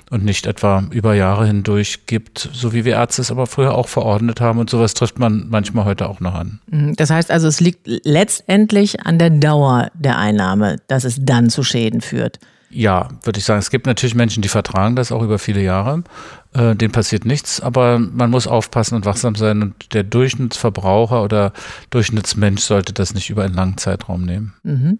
und 0.10 0.26
nicht 0.26 0.46
etwa 0.46 0.84
über 0.92 1.14
Jahre 1.14 1.48
hindurch 1.48 2.06
gibt, 2.06 2.50
so 2.52 2.74
wie 2.74 2.84
wir 2.84 2.96
Ärzte 2.96 3.22
es 3.22 3.32
aber 3.32 3.48
früher 3.48 3.76
auch 3.76 3.88
verordnet 3.88 4.42
haben. 4.42 4.60
Und 4.60 4.70
sowas 4.70 4.94
trifft 4.94 5.20
man 5.20 5.48
manchmal 5.50 5.86
heute 5.86 6.10
auch 6.10 6.20
noch 6.20 6.36
an. 6.36 6.60
Mhm. 6.68 6.96
Das 6.98 7.10
heißt 7.10 7.32
also, 7.32 7.48
es 7.48 7.62
liegt 7.62 7.82
letztendlich 7.86 9.06
an 9.06 9.20
der 9.20 9.30
Dauer 9.30 9.90
der 9.94 10.18
Einnahme, 10.18 10.78
dass 10.88 11.06
es 11.06 11.18
dann 11.22 11.50
zu 11.50 11.64
Schäden 11.64 12.02
führt. 12.02 12.40
Ja, 12.72 13.10
würde 13.24 13.40
ich 13.40 13.46
sagen. 13.46 13.60
Es 13.60 13.72
gibt 13.72 13.88
natürlich 13.88 14.16
Menschen, 14.16 14.42
die 14.42 14.50
vertragen 14.50 14.96
das 14.96 15.12
auch 15.12 15.24
über 15.24 15.40
viele 15.40 15.62
Jahre. 15.62 16.04
Äh, 16.54 16.76
denen 16.76 16.92
passiert 16.92 17.26
nichts, 17.26 17.62
aber 17.62 18.00
man 18.00 18.30
muss 18.30 18.48
aufpassen 18.48 18.96
und 18.96 19.06
wachsam 19.06 19.36
sein. 19.36 19.62
Und 19.62 19.94
der 19.94 20.04
Durchschnittsverbraucher 20.04 21.24
oder 21.24 21.54
Durchschnittsmensch 21.90 22.62
sollte 22.62 22.94
das 22.94 23.14
nicht 23.14 23.30
über 23.30 23.44
einen 23.44 23.56
langen 23.56 23.78
Zeitraum 23.78 24.24
nehmen. 24.24 24.54
Mhm. 24.64 25.00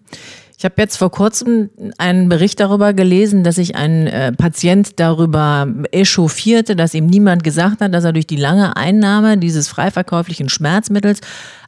Ich 0.58 0.64
habe 0.64 0.74
jetzt 0.76 0.98
vor 0.98 1.10
kurzem 1.10 1.70
einen 1.96 2.28
Bericht 2.28 2.60
darüber 2.60 2.92
gelesen, 2.92 3.44
dass 3.44 3.54
sich 3.54 3.76
ein 3.76 4.06
äh, 4.06 4.30
Patient 4.32 5.00
darüber 5.00 5.66
echauffierte, 5.90 6.76
dass 6.76 6.92
ihm 6.92 7.06
niemand 7.06 7.44
gesagt 7.44 7.80
hat, 7.80 7.94
dass 7.94 8.04
er 8.04 8.12
durch 8.12 8.26
die 8.26 8.36
lange 8.36 8.76
Einnahme 8.76 9.38
dieses 9.38 9.68
freiverkäuflichen 9.68 10.50
Schmerzmittels 10.50 11.20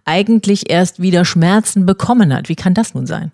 eigentlich 0.04 0.68
erst 0.68 1.00
wieder 1.00 1.24
Schmerzen 1.24 1.86
bekommen 1.86 2.34
hat. 2.34 2.48
Wie 2.48 2.54
kann 2.54 2.74
das 2.74 2.92
nun 2.92 3.06
sein? 3.06 3.32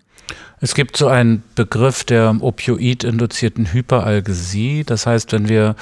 Es 0.61 0.75
gibt 0.75 0.97
so 0.97 1.07
einen 1.07 1.43
Begriff 1.55 2.03
der 2.03 2.35
opioid-induzierten 2.41 3.71
Hyperalgesie. 3.71 4.83
Das 4.85 5.05
heißt, 5.05 5.31
wenn 5.31 5.47
wir 5.47 5.75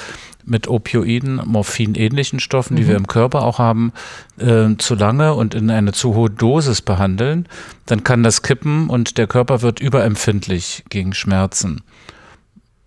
mit 0.46 0.68
Opioiden, 0.68 1.42
Morphin-ähnlichen 1.44 2.40
Stoffen, 2.40 2.78
die 2.78 2.84
mhm. 2.84 2.88
wir 2.88 2.96
im 2.96 3.08
Körper 3.08 3.44
auch 3.44 3.60
haben, 3.60 3.92
äh, 4.38 4.76
zu 4.78 4.96
lange 4.96 5.34
und 5.34 5.56
in 5.56 5.70
eine 5.70 5.92
zu 5.92 6.16
hohe 6.16 6.30
Dosis 6.30 6.82
behandeln, 6.82 7.48
dann 7.86 8.04
kann 8.04 8.24
das 8.24 8.44
kippen 8.44 8.90
und 8.90 9.18
der 9.18 9.28
Körper 9.28 9.62
wird 9.62 9.80
überempfindlich 9.80 10.86
gegen 10.90 11.14
Schmerzen. 11.14 11.82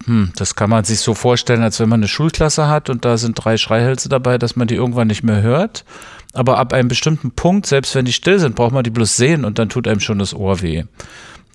Hm, 0.07 0.33
das 0.37 0.55
kann 0.55 0.71
man 0.71 0.85
sich 0.85 1.01
so 1.01 1.13
vorstellen, 1.13 1.63
als 1.63 1.79
wenn 1.81 1.89
man 1.89 2.01
eine 2.01 2.09
Schulklasse 2.09 2.69
hat 2.69 2.89
und 2.89 3.05
da 3.05 3.19
sind 3.19 3.35
drei 3.35 3.59
Schreihälse 3.59 4.09
dabei, 4.09 4.39
dass 4.39 4.57
man 4.57 4.67
die 4.67 4.77
irgendwann 4.77 5.09
nicht 5.09 5.23
mehr 5.23 5.43
hört. 5.43 5.85
Aber 6.33 6.59
ab 6.59 6.73
einem 6.73 6.89
bestimmten 6.89 7.33
Punkt, 7.33 7.67
selbst 7.67 7.95
wenn 7.95 8.05
die 8.05 8.13
still 8.13 8.39
sind, 8.39 8.55
braucht 8.55 8.73
man 8.73 8.85
die 8.85 8.91
bloß 8.91 9.17
sehen 9.17 9.45
und 9.45 9.59
dann 9.59 9.69
tut 9.69 9.87
einem 9.87 10.01
schon 10.01 10.19
das 10.19 10.33
Ohr 10.33 10.63
weh. 10.63 10.85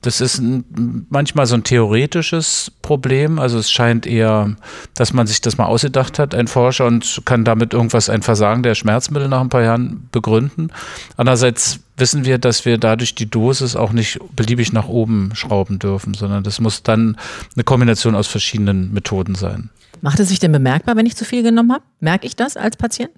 Das 0.06 0.22
ist 0.22 0.38
ein, 0.38 1.08
manchmal 1.10 1.48
so 1.48 1.56
ein 1.56 1.64
theoretisches 1.64 2.72
Problem. 2.84 3.40
Also 3.40 3.58
es 3.58 3.72
scheint 3.72 4.06
eher, 4.06 4.56
dass 4.94 5.14
man 5.14 5.26
sich 5.26 5.42
das 5.42 5.58
mal 5.58 5.66
ausgedacht 5.66 6.20
hat, 6.20 6.36
ein 6.36 6.48
Forscher, 6.48 6.86
und 6.86 7.24
kann 7.26 7.44
damit 7.44 7.74
irgendwas, 7.74 8.10
ein 8.10 8.22
Versagen 8.22 8.62
der 8.62 8.76
Schmerzmittel 8.76 9.28
nach 9.28 9.42
ein 9.42 9.50
paar 9.50 9.64
Jahren 9.64 10.08
begründen. 10.12 10.70
Andererseits 11.18 11.80
wissen 11.98 12.24
wir, 12.24 12.38
dass 12.38 12.66
wir 12.66 12.78
dadurch 12.78 13.16
die 13.16 13.30
Dosis 13.30 13.76
auch 13.76 13.94
nicht 13.94 14.20
beliebig 14.36 14.74
nach 14.74 14.88
oben 14.88 15.32
schrauben 15.34 15.80
dürfen, 15.80 16.14
sondern 16.14 16.44
das 16.44 16.60
muss 16.60 16.84
dann 16.84 17.18
eine 17.56 17.64
Kombination 17.64 18.14
aus 18.14 18.28
verschiedenen 18.28 18.94
Methoden 18.94 19.34
sein. 19.34 19.72
Macht 20.02 20.20
es 20.20 20.30
sich 20.30 20.40
denn 20.40 20.52
bemerkbar, 20.52 20.96
wenn 20.96 21.06
ich 21.06 21.16
zu 21.16 21.25
viel 21.25 21.44
genommen 21.44 21.74
habe? 21.74 21.84
Merke 22.00 22.28
ich 22.28 22.36
das 22.36 22.58
als 22.58 22.78
Patient? 22.78 23.12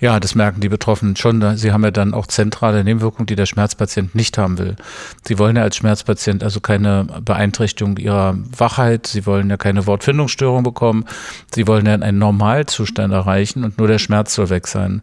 Ja, 0.00 0.20
das 0.20 0.34
merken 0.34 0.60
die 0.60 0.68
Betroffenen 0.68 1.16
schon. 1.16 1.56
Sie 1.56 1.72
haben 1.72 1.84
ja 1.84 1.90
dann 1.90 2.14
auch 2.14 2.26
zentrale 2.26 2.84
Nebenwirkungen, 2.84 3.26
die 3.26 3.36
der 3.36 3.46
Schmerzpatient 3.46 4.14
nicht 4.14 4.38
haben 4.38 4.58
will. 4.58 4.76
Sie 5.26 5.38
wollen 5.38 5.56
ja 5.56 5.62
als 5.62 5.76
Schmerzpatient 5.76 6.42
also 6.42 6.60
keine 6.60 7.06
Beeinträchtigung 7.24 7.96
ihrer 7.96 8.36
Wachheit. 8.56 9.06
Sie 9.06 9.26
wollen 9.26 9.50
ja 9.50 9.56
keine 9.56 9.86
Wortfindungsstörung 9.86 10.62
bekommen. 10.62 11.04
Sie 11.54 11.66
wollen 11.66 11.86
ja 11.86 11.94
einen 11.94 12.18
Normalzustand 12.18 13.12
erreichen 13.12 13.64
und 13.64 13.78
nur 13.78 13.88
der 13.88 13.98
Schmerz 13.98 14.34
soll 14.34 14.50
weg 14.50 14.66
sein. 14.66 15.02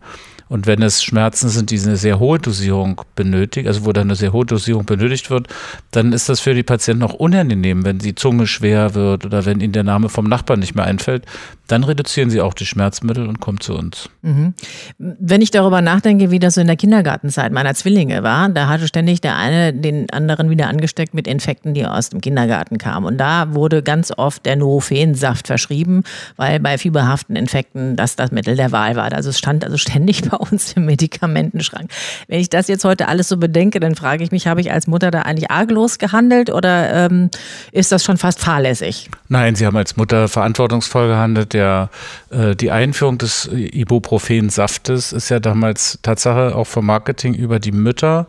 Und 0.51 0.67
wenn 0.67 0.81
es 0.81 1.01
Schmerzen 1.01 1.47
sind, 1.47 1.71
die 1.71 1.79
eine 1.79 1.95
sehr 1.95 2.19
hohe 2.19 2.37
Dosierung 2.37 2.99
benötigt, 3.15 3.67
also 3.67 3.85
wo 3.85 3.93
dann 3.93 4.07
eine 4.07 4.15
sehr 4.15 4.33
hohe 4.33 4.45
Dosierung 4.45 4.83
benötigt 4.83 5.29
wird, 5.29 5.47
dann 5.91 6.11
ist 6.11 6.27
das 6.27 6.41
für 6.41 6.53
die 6.53 6.61
Patienten 6.61 7.03
auch 7.03 7.13
unangenehm, 7.13 7.85
wenn 7.85 7.99
die 7.99 8.15
Zunge 8.15 8.47
schwer 8.47 8.93
wird 8.93 9.25
oder 9.25 9.45
wenn 9.45 9.61
ihnen 9.61 9.71
der 9.71 9.83
Name 9.83 10.09
vom 10.09 10.25
Nachbarn 10.27 10.59
nicht 10.59 10.75
mehr 10.75 10.83
einfällt. 10.83 11.23
Dann 11.67 11.85
reduzieren 11.85 12.29
sie 12.29 12.41
auch 12.41 12.53
die 12.53 12.65
Schmerzmittel 12.65 13.29
und 13.29 13.39
kommen 13.39 13.61
zu 13.61 13.73
uns. 13.75 14.09
Mhm. 14.23 14.53
Wenn 14.97 15.39
ich 15.39 15.51
darüber 15.51 15.81
nachdenke, 15.81 16.31
wie 16.31 16.39
das 16.39 16.55
so 16.55 16.61
in 16.61 16.67
der 16.67 16.75
Kindergartenzeit 16.75 17.53
meiner 17.53 17.73
Zwillinge 17.73 18.21
war, 18.21 18.49
da 18.49 18.67
hatte 18.67 18.89
ständig 18.89 19.21
der 19.21 19.37
eine 19.37 19.71
den 19.71 20.09
anderen 20.09 20.49
wieder 20.49 20.67
angesteckt 20.67 21.13
mit 21.13 21.27
Infekten, 21.27 21.73
die 21.73 21.85
aus 21.85 22.09
dem 22.09 22.19
Kindergarten 22.19 22.77
kamen. 22.77 23.05
Und 23.05 23.17
da 23.19 23.53
wurde 23.53 23.83
ganz 23.83 24.11
oft 24.17 24.45
der 24.45 24.57
Nurophensaft 24.57 25.47
verschrieben, 25.47 26.03
weil 26.35 26.59
bei 26.59 26.77
fieberhaften 26.77 27.37
Infekten 27.37 27.95
das 27.95 28.17
das 28.17 28.31
Mittel 28.31 28.57
der 28.57 28.73
Wahl 28.73 28.97
war. 28.97 29.13
Also 29.13 29.29
es 29.29 29.39
stand 29.39 29.63
also 29.63 29.77
ständig 29.77 30.29
bei 30.29 30.40
uns 30.41 30.73
im 30.73 30.85
Medikamentenschrank. 30.85 31.89
Wenn 32.27 32.39
ich 32.39 32.49
das 32.49 32.67
jetzt 32.67 32.83
heute 32.83 33.07
alles 33.07 33.29
so 33.29 33.37
bedenke, 33.37 33.79
dann 33.79 33.95
frage 33.95 34.23
ich 34.23 34.31
mich, 34.31 34.47
habe 34.47 34.61
ich 34.61 34.71
als 34.71 34.87
Mutter 34.87 35.11
da 35.11 35.21
eigentlich 35.21 35.51
arglos 35.51 35.99
gehandelt 35.99 36.49
oder 36.49 37.05
ähm, 37.05 37.29
ist 37.71 37.91
das 37.91 38.03
schon 38.03 38.17
fast 38.17 38.39
fahrlässig? 38.39 39.09
Nein, 39.29 39.55
Sie 39.55 39.65
haben 39.65 39.77
als 39.77 39.97
Mutter 39.97 40.27
verantwortungsvoll 40.27 41.07
gehandelt. 41.07 41.53
Der, 41.53 41.89
äh, 42.29 42.55
die 42.55 42.71
Einführung 42.71 43.17
des 43.17 43.49
Ibuprofen-Saftes 43.51 45.13
ist 45.13 45.29
ja 45.29 45.39
damals 45.39 45.99
Tatsache 46.01 46.55
auch 46.55 46.67
vom 46.67 46.85
Marketing 46.85 47.33
über 47.33 47.59
die 47.59 47.71
Mütter 47.71 48.27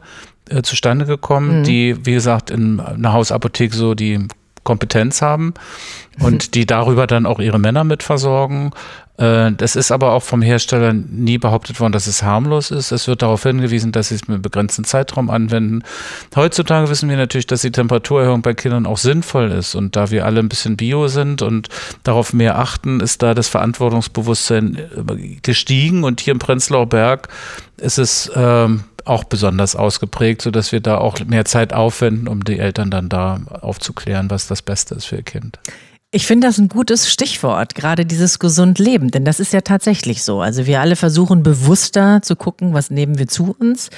äh, 0.49 0.63
zustande 0.63 1.07
gekommen, 1.07 1.61
mhm. 1.61 1.65
die, 1.65 1.97
wie 2.05 2.13
gesagt, 2.13 2.51
in 2.51 2.81
einer 2.81 3.13
Hausapotheke 3.13 3.75
so 3.75 3.95
die 3.95 4.27
Kompetenz 4.65 5.23
haben 5.23 5.55
und 6.21 6.55
die 6.55 6.67
darüber 6.67 7.07
dann 7.07 7.27
auch 7.27 7.41
ihre 7.41 7.59
Männer 7.59 7.85
mit 7.85 8.03
versorgen. 8.03 8.71
Äh, 9.19 9.53
das 9.53 9.77
ist 9.77 9.93
aber 9.93 10.13
auch 10.13 10.23
vom 10.23 10.43
Hersteller 10.43 10.93
nie 10.93 11.39
behauptet 11.39 11.81
worden, 11.81 11.93
dass 11.93 12.07
es 12.07 12.23
harmlos 12.23 12.71
ist. 12.71 12.93
Es 12.93 13.09
wird 13.09 13.23
darauf 13.23 13.43
hingewiesen, 13.43 13.93
dass 13.93 14.09
sie 14.09 14.15
es 14.15 14.23
mit 14.23 14.37
einem 14.37 14.43
begrenzten 14.43 14.85
Zeitraum 14.85 15.31
anwenden. 15.31 15.83
Heutzutage 16.35 16.89
wissen 16.89 17.09
wir 17.09 17.17
natürlich, 17.17 17.47
dass 17.47 17.61
die 17.61 17.73
Temperaturerhöhung 17.73 18.43
bei 18.43 18.55
Kindern 18.55 18.87
auch 18.87 18.99
sinnvoll 18.99 19.51
ist. 19.51 19.75
Und 19.75 19.97
da 19.97 20.11
wir 20.11 20.25
alle 20.25 20.41
ein 20.41 20.49
bisschen 20.49 20.77
bio 20.77 21.09
sind 21.09 21.43
und 21.43 21.69
darauf 22.05 22.33
mehr 22.33 22.59
achten, 22.59 23.01
ist 23.01 23.23
da 23.23 23.35
das 23.35 23.49
Verantwortungsbewusstsein 23.49 24.77
äh, 24.77 25.37
gestiegen. 25.43 26.05
Und 26.05 26.21
hier 26.21 26.33
im 26.33 26.39
Prenzlauer 26.39 26.87
Berg 26.87 27.29
ist 27.77 27.99
es 27.99 28.31
ähm, 28.35 28.85
auch 29.05 29.25
besonders 29.25 29.77
ausgeprägt, 29.77 30.43
sodass 30.43 30.73
wir 30.73 30.81
da 30.81 30.99
auch 30.99 31.19
mehr 31.27 31.45
Zeit 31.45 31.73
aufwenden, 31.73 32.29
um 32.29 32.45
die 32.45 32.59
Eltern 32.59 32.91
dann 32.91 33.09
da 33.09 33.41
aufzuklären, 33.61 34.31
was 34.31 34.47
das 34.47 34.63
Beste 34.63 34.95
ist 34.95 35.07
für 35.07 35.17
ihr 35.17 35.23
Kind. 35.23 35.59
Ich 36.15 36.27
finde 36.27 36.47
das 36.47 36.59
ein 36.59 36.69
gutes 36.69 37.11
Stichwort, 37.11 37.75
gerade 37.75 38.05
dieses 38.05 38.39
gesund 38.39 38.79
Leben, 38.79 39.11
denn 39.11 39.25
das 39.25 39.41
ist 39.41 39.55
ja 39.55 39.63
tatsächlich 39.63 40.23
so. 40.23 40.43
Also 40.43 40.67
wir 40.67 40.83
alle 40.83 40.95
versuchen 40.95 41.43
bewusster 41.43 42.21
zu 42.21 42.37
gucken, 42.37 42.75
was 42.75 42.91
nehmen 42.91 43.19
wir 43.19 43.29
zu 43.29 43.57
uns. 43.59 43.89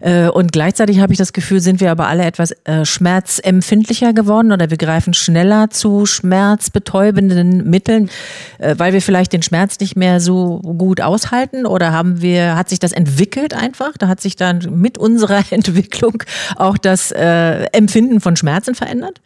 Äh, 0.00 0.28
und 0.28 0.52
gleichzeitig 0.52 1.00
habe 1.00 1.14
ich 1.14 1.18
das 1.18 1.32
Gefühl, 1.32 1.60
sind 1.60 1.80
wir 1.80 1.90
aber 1.90 2.08
alle 2.08 2.26
etwas 2.26 2.50
äh, 2.64 2.84
schmerzempfindlicher 2.84 4.12
geworden 4.12 4.52
oder 4.52 4.68
wir 4.68 4.76
greifen 4.76 5.14
schneller 5.14 5.70
zu 5.70 6.04
schmerzbetäubenden 6.04 7.70
Mitteln, 7.70 8.10
äh, 8.58 8.74
weil 8.76 8.92
wir 8.92 9.00
vielleicht 9.00 9.32
den 9.32 9.42
Schmerz 9.42 9.80
nicht 9.80 9.96
mehr 9.96 10.20
so 10.20 10.58
gut 10.58 11.00
aushalten 11.00 11.64
oder 11.64 11.90
haben 11.90 12.20
wir, 12.20 12.54
hat 12.54 12.68
sich 12.68 12.80
das 12.80 12.92
entwickelt 12.92 13.54
einfach? 13.54 13.92
Da 13.96 14.08
hat 14.08 14.20
sich 14.20 14.36
dann 14.36 14.58
mit 14.78 14.98
unserer 14.98 15.42
Entwicklung 15.50 16.22
auch 16.56 16.76
das 16.76 17.12
Empfinden 17.12 18.20
von 18.20 18.36
Schmerzen 18.36 18.74
verändert? 18.74 19.20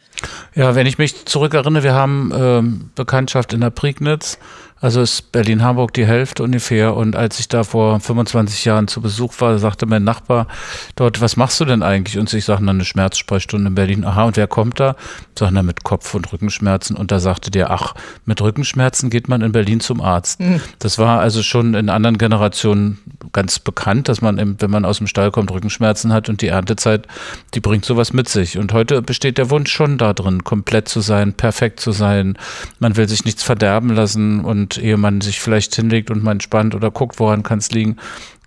Ja, 0.55 0.75
wenn 0.75 0.87
ich 0.87 0.97
mich 0.97 1.25
zurückerinnere, 1.25 1.83
wir 1.83 1.93
haben 1.93 2.31
ähm, 2.37 2.91
Bekanntschaft 2.95 3.53
in 3.53 3.61
der 3.61 3.71
Prignitz 3.71 4.37
also 4.79 5.01
ist 5.01 5.31
Berlin-Hamburg 5.31 5.93
die 5.93 6.05
Hälfte 6.05 6.43
ungefähr. 6.43 6.95
Und 6.95 7.15
als 7.15 7.39
ich 7.39 7.47
da 7.47 7.63
vor 7.63 7.99
25 7.99 8.65
Jahren 8.65 8.87
zu 8.87 9.01
Besuch 9.01 9.33
war, 9.39 9.57
sagte 9.57 9.85
mein 9.85 10.03
Nachbar 10.03 10.47
dort, 10.95 11.19
was 11.19 11.35
machst 11.35 11.59
du 11.59 11.65
denn 11.65 11.81
eigentlich? 11.81 12.19
Und 12.19 12.31
ich 12.31 12.45
sage, 12.45 12.63
na, 12.63 12.71
eine 12.71 12.85
Schmerzsprechstunde 12.85 13.67
in 13.67 13.75
Berlin. 13.75 14.05
Aha, 14.05 14.25
und 14.25 14.37
wer 14.37 14.47
kommt 14.47 14.79
da? 14.79 14.95
Sag, 15.37 15.51
na, 15.51 15.63
mit 15.63 15.83
Kopf- 15.83 16.13
und 16.13 16.31
Rückenschmerzen. 16.31 16.95
Und 16.95 17.11
da 17.11 17.19
sagte 17.19 17.49
der, 17.49 17.71
ach, 17.71 17.95
mit 18.25 18.41
Rückenschmerzen 18.41 19.09
geht 19.09 19.27
man 19.27 19.41
in 19.41 19.51
Berlin 19.51 19.79
zum 19.79 19.99
Arzt. 19.99 20.39
Mhm. 20.39 20.61
Das 20.79 20.99
war 20.99 21.19
also 21.19 21.41
schon 21.41 21.73
in 21.73 21.89
anderen 21.89 22.17
Generationen 22.17 22.99
ganz 23.33 23.59
bekannt, 23.59 24.09
dass 24.09 24.21
man, 24.21 24.57
wenn 24.59 24.71
man 24.71 24.85
aus 24.85 24.99
dem 24.99 25.07
Stall 25.07 25.31
kommt, 25.31 25.51
Rückenschmerzen 25.51 26.13
hat 26.13 26.29
und 26.29 26.41
die 26.41 26.47
Erntezeit, 26.47 27.07
die 27.53 27.59
bringt 27.59 27.85
sowas 27.85 28.13
mit 28.13 28.29
sich. 28.29 28.57
Und 28.57 28.73
heute 28.73 29.01
besteht 29.01 29.37
der 29.37 29.49
Wunsch 29.49 29.71
schon 29.71 29.97
da 29.97 30.13
drin, 30.13 30.43
komplett 30.43 30.87
zu 30.87 31.01
sein, 31.01 31.33
perfekt 31.33 31.79
zu 31.79 31.91
sein. 31.91 32.37
Man 32.79 32.95
will 32.95 33.07
sich 33.07 33.25
nichts 33.25 33.43
verderben 33.43 33.89
lassen 33.89 34.41
und 34.41 34.66
und 34.67 34.83
ehe 34.83 34.97
man 34.97 35.21
sich 35.21 35.39
vielleicht 35.39 35.75
hinlegt 35.75 36.11
und 36.11 36.23
man 36.23 36.33
entspannt 36.33 36.75
oder 36.75 36.91
guckt, 36.91 37.19
woran 37.19 37.43
kann 37.43 37.59
es 37.59 37.71
liegen, 37.71 37.95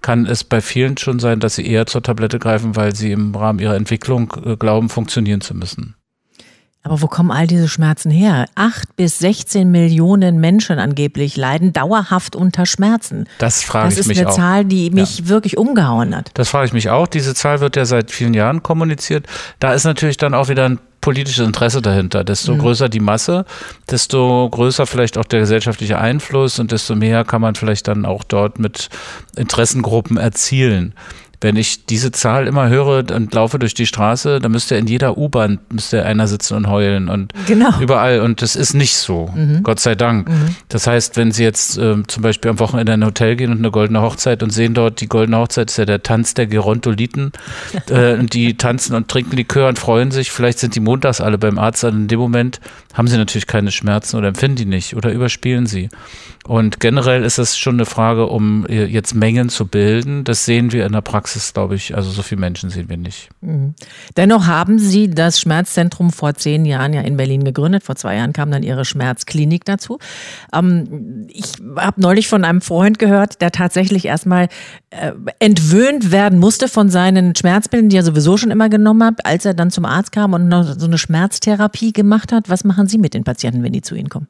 kann 0.02 0.26
es 0.26 0.44
bei 0.44 0.60
vielen 0.60 0.98
schon 0.98 1.18
sein, 1.18 1.40
dass 1.40 1.54
sie 1.54 1.66
eher 1.66 1.86
zur 1.86 2.02
Tablette 2.02 2.38
greifen, 2.38 2.76
weil 2.76 2.94
sie 2.94 3.12
im 3.12 3.34
Rahmen 3.34 3.58
ihrer 3.58 3.76
Entwicklung 3.76 4.32
äh, 4.44 4.56
glauben, 4.56 4.88
funktionieren 4.88 5.40
zu 5.40 5.54
müssen. 5.54 5.94
Aber 6.82 7.02
wo 7.02 7.08
kommen 7.08 7.30
all 7.30 7.46
diese 7.46 7.68
Schmerzen 7.68 8.10
her? 8.10 8.46
Acht 8.54 8.96
bis 8.96 9.18
16 9.18 9.70
Millionen 9.70 10.40
Menschen 10.40 10.78
angeblich 10.78 11.36
leiden 11.36 11.74
dauerhaft 11.74 12.34
unter 12.34 12.64
Schmerzen. 12.64 13.26
Das 13.38 13.62
frage 13.62 13.92
ich 13.92 14.06
mich 14.06 14.06
auch. 14.06 14.08
Das 14.08 14.16
ist 14.16 14.26
eine 14.26 14.34
Zahl, 14.34 14.64
die 14.64 14.90
mich 14.90 15.18
ja. 15.18 15.28
wirklich 15.28 15.58
umgehauen 15.58 16.16
hat. 16.16 16.30
Das 16.34 16.48
frage 16.48 16.66
ich 16.66 16.72
mich 16.72 16.88
auch. 16.88 17.06
Diese 17.06 17.34
Zahl 17.34 17.60
wird 17.60 17.76
ja 17.76 17.84
seit 17.84 18.10
vielen 18.10 18.32
Jahren 18.32 18.62
kommuniziert. 18.62 19.26
Da 19.58 19.74
ist 19.74 19.84
natürlich 19.84 20.16
dann 20.16 20.32
auch 20.32 20.48
wieder 20.48 20.66
ein 20.66 20.78
politisches 21.02 21.46
Interesse 21.46 21.82
dahinter. 21.82 22.24
Desto 22.24 22.54
mhm. 22.54 22.60
größer 22.60 22.88
die 22.88 23.00
Masse, 23.00 23.44
desto 23.90 24.48
größer 24.50 24.86
vielleicht 24.86 25.18
auch 25.18 25.24
der 25.26 25.40
gesellschaftliche 25.40 25.98
Einfluss 25.98 26.58
und 26.58 26.72
desto 26.72 26.94
mehr 26.94 27.24
kann 27.24 27.42
man 27.42 27.56
vielleicht 27.56 27.88
dann 27.88 28.06
auch 28.06 28.24
dort 28.24 28.58
mit 28.58 28.88
Interessengruppen 29.36 30.16
erzielen 30.16 30.94
wenn 31.40 31.56
ich 31.56 31.86
diese 31.86 32.12
Zahl 32.12 32.46
immer 32.46 32.68
höre 32.68 33.10
und 33.14 33.34
laufe 33.34 33.58
durch 33.58 33.72
die 33.72 33.86
Straße, 33.86 34.40
dann 34.40 34.52
müsste 34.52 34.76
in 34.76 34.86
jeder 34.86 35.16
U-Bahn 35.16 35.58
müsste 35.72 36.04
einer 36.04 36.26
sitzen 36.26 36.54
und 36.54 36.68
heulen 36.68 37.08
und 37.08 37.32
genau. 37.46 37.78
überall. 37.80 38.20
Und 38.20 38.42
das 38.42 38.56
ist 38.56 38.74
nicht 38.74 38.96
so, 38.96 39.30
mhm. 39.34 39.62
Gott 39.62 39.80
sei 39.80 39.94
Dank. 39.94 40.28
Mhm. 40.28 40.54
Das 40.68 40.86
heißt, 40.86 41.16
wenn 41.16 41.32
Sie 41.32 41.42
jetzt 41.42 41.78
äh, 41.78 42.02
zum 42.06 42.22
Beispiel 42.22 42.50
am 42.50 42.58
Wochenende 42.58 42.92
in 42.92 43.02
ein 43.02 43.06
Hotel 43.06 43.36
gehen 43.36 43.52
und 43.52 43.58
eine 43.58 43.70
goldene 43.70 44.02
Hochzeit 44.02 44.42
und 44.42 44.50
sehen 44.50 44.74
dort, 44.74 45.00
die 45.00 45.08
goldene 45.08 45.38
Hochzeit 45.38 45.70
ist 45.70 45.78
ja 45.78 45.86
der 45.86 46.02
Tanz 46.02 46.34
der 46.34 46.46
Gerontoliten 46.46 47.32
äh, 47.88 48.14
und 48.14 48.34
die 48.34 48.56
tanzen 48.56 48.94
und 48.94 49.08
trinken 49.08 49.36
Likör 49.36 49.68
und 49.68 49.78
freuen 49.78 50.10
sich. 50.10 50.30
Vielleicht 50.30 50.58
sind 50.58 50.74
die 50.74 50.80
montags 50.80 51.20
alle 51.20 51.38
beim 51.38 51.58
Arzt, 51.58 51.84
und 51.84 51.94
in 51.94 52.08
dem 52.08 52.18
Moment 52.18 52.60
haben 52.92 53.08
sie 53.08 53.16
natürlich 53.16 53.46
keine 53.46 53.70
Schmerzen 53.70 54.16
oder 54.16 54.28
empfinden 54.28 54.56
die 54.56 54.64
nicht 54.66 54.94
oder 54.96 55.12
überspielen 55.12 55.66
sie. 55.66 55.88
Und 56.44 56.80
generell 56.80 57.22
ist 57.22 57.38
es 57.38 57.56
schon 57.56 57.74
eine 57.74 57.84
Frage, 57.84 58.26
um 58.26 58.66
äh, 58.66 58.84
jetzt 58.84 59.14
Mengen 59.14 59.50
zu 59.50 59.66
bilden. 59.66 60.24
Das 60.24 60.44
sehen 60.44 60.72
wir 60.72 60.86
in 60.86 60.92
der 60.92 61.00
Praxis, 61.00 61.29
glaube 61.52 61.74
ich. 61.74 61.96
Also 61.96 62.10
so 62.10 62.22
viele 62.22 62.40
Menschen 62.40 62.70
sehen 62.70 62.88
wir 62.88 62.96
nicht. 62.96 63.28
Mhm. 63.40 63.74
Dennoch 64.16 64.46
haben 64.46 64.78
Sie 64.78 65.10
das 65.10 65.40
Schmerzzentrum 65.40 66.10
vor 66.10 66.34
zehn 66.34 66.64
Jahren 66.64 66.92
ja 66.92 67.00
in 67.02 67.16
Berlin 67.16 67.44
gegründet. 67.44 67.84
Vor 67.84 67.96
zwei 67.96 68.16
Jahren 68.16 68.32
kam 68.32 68.50
dann 68.50 68.62
Ihre 68.62 68.84
Schmerzklinik 68.84 69.64
dazu. 69.64 69.98
Ähm, 70.52 71.26
ich 71.28 71.54
habe 71.76 72.00
neulich 72.00 72.28
von 72.28 72.44
einem 72.44 72.60
Freund 72.60 72.98
gehört, 72.98 73.40
der 73.40 73.52
tatsächlich 73.52 74.04
erstmal 74.06 74.48
äh, 74.90 75.12
entwöhnt 75.38 76.12
werden 76.12 76.38
musste 76.38 76.68
von 76.68 76.88
seinen 76.88 77.34
Schmerzmitteln, 77.34 77.88
die 77.88 77.96
er 77.96 78.04
sowieso 78.04 78.36
schon 78.36 78.50
immer 78.50 78.68
genommen 78.68 79.04
hat, 79.04 79.26
als 79.26 79.44
er 79.44 79.54
dann 79.54 79.70
zum 79.70 79.84
Arzt 79.84 80.12
kam 80.12 80.32
und 80.32 80.48
noch 80.48 80.64
so 80.78 80.86
eine 80.86 80.98
Schmerztherapie 80.98 81.92
gemacht 81.92 82.32
hat. 82.32 82.48
Was 82.48 82.64
machen 82.64 82.86
Sie 82.86 82.98
mit 82.98 83.14
den 83.14 83.24
Patienten, 83.24 83.62
wenn 83.62 83.72
die 83.72 83.82
zu 83.82 83.94
Ihnen 83.94 84.08
kommen? 84.08 84.28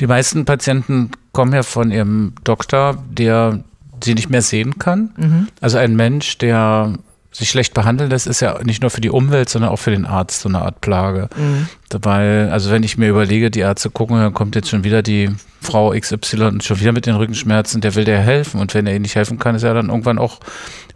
Die 0.00 0.06
meisten 0.06 0.44
Patienten 0.44 1.10
kommen 1.32 1.52
ja 1.52 1.62
von 1.62 1.90
ihrem 1.90 2.32
Doktor, 2.44 3.02
der 3.10 3.62
sie 4.04 4.14
nicht 4.14 4.30
mehr 4.30 4.42
sehen 4.42 4.78
kann. 4.78 5.10
Mhm. 5.16 5.48
Also 5.60 5.78
ein 5.78 5.96
Mensch, 5.96 6.38
der 6.38 6.94
sich 7.30 7.50
schlecht 7.50 7.74
behandelt 7.74 8.10
lässt, 8.10 8.26
ist 8.26 8.40
ja 8.40 8.58
nicht 8.64 8.80
nur 8.80 8.90
für 8.90 9.00
die 9.00 9.10
Umwelt, 9.10 9.48
sondern 9.48 9.70
auch 9.70 9.78
für 9.78 9.90
den 9.90 10.06
Arzt 10.06 10.40
so 10.40 10.48
eine 10.48 10.62
Art 10.62 10.80
Plage. 10.80 11.28
Mhm. 11.36 11.68
Weil, 12.02 12.48
also 12.50 12.70
wenn 12.70 12.82
ich 12.82 12.98
mir 12.98 13.08
überlege, 13.08 13.50
die 13.50 13.60
Ärzte 13.60 13.90
gucken, 13.90 14.16
dann 14.16 14.34
kommt 14.34 14.54
jetzt 14.54 14.68
schon 14.68 14.84
wieder 14.84 15.02
die 15.02 15.30
Frau 15.60 15.90
XY 15.90 16.60
schon 16.62 16.80
wieder 16.80 16.92
mit 16.92 17.06
den 17.06 17.16
Rückenschmerzen, 17.16 17.80
der 17.80 17.94
will 17.94 18.04
dir 18.04 18.18
helfen. 18.18 18.60
Und 18.60 18.74
wenn 18.74 18.86
er 18.86 18.94
ihnen 18.94 19.02
nicht 19.02 19.16
helfen 19.16 19.38
kann, 19.38 19.54
ist 19.54 19.62
er 19.62 19.74
dann 19.74 19.88
irgendwann 19.88 20.18
auch 20.18 20.40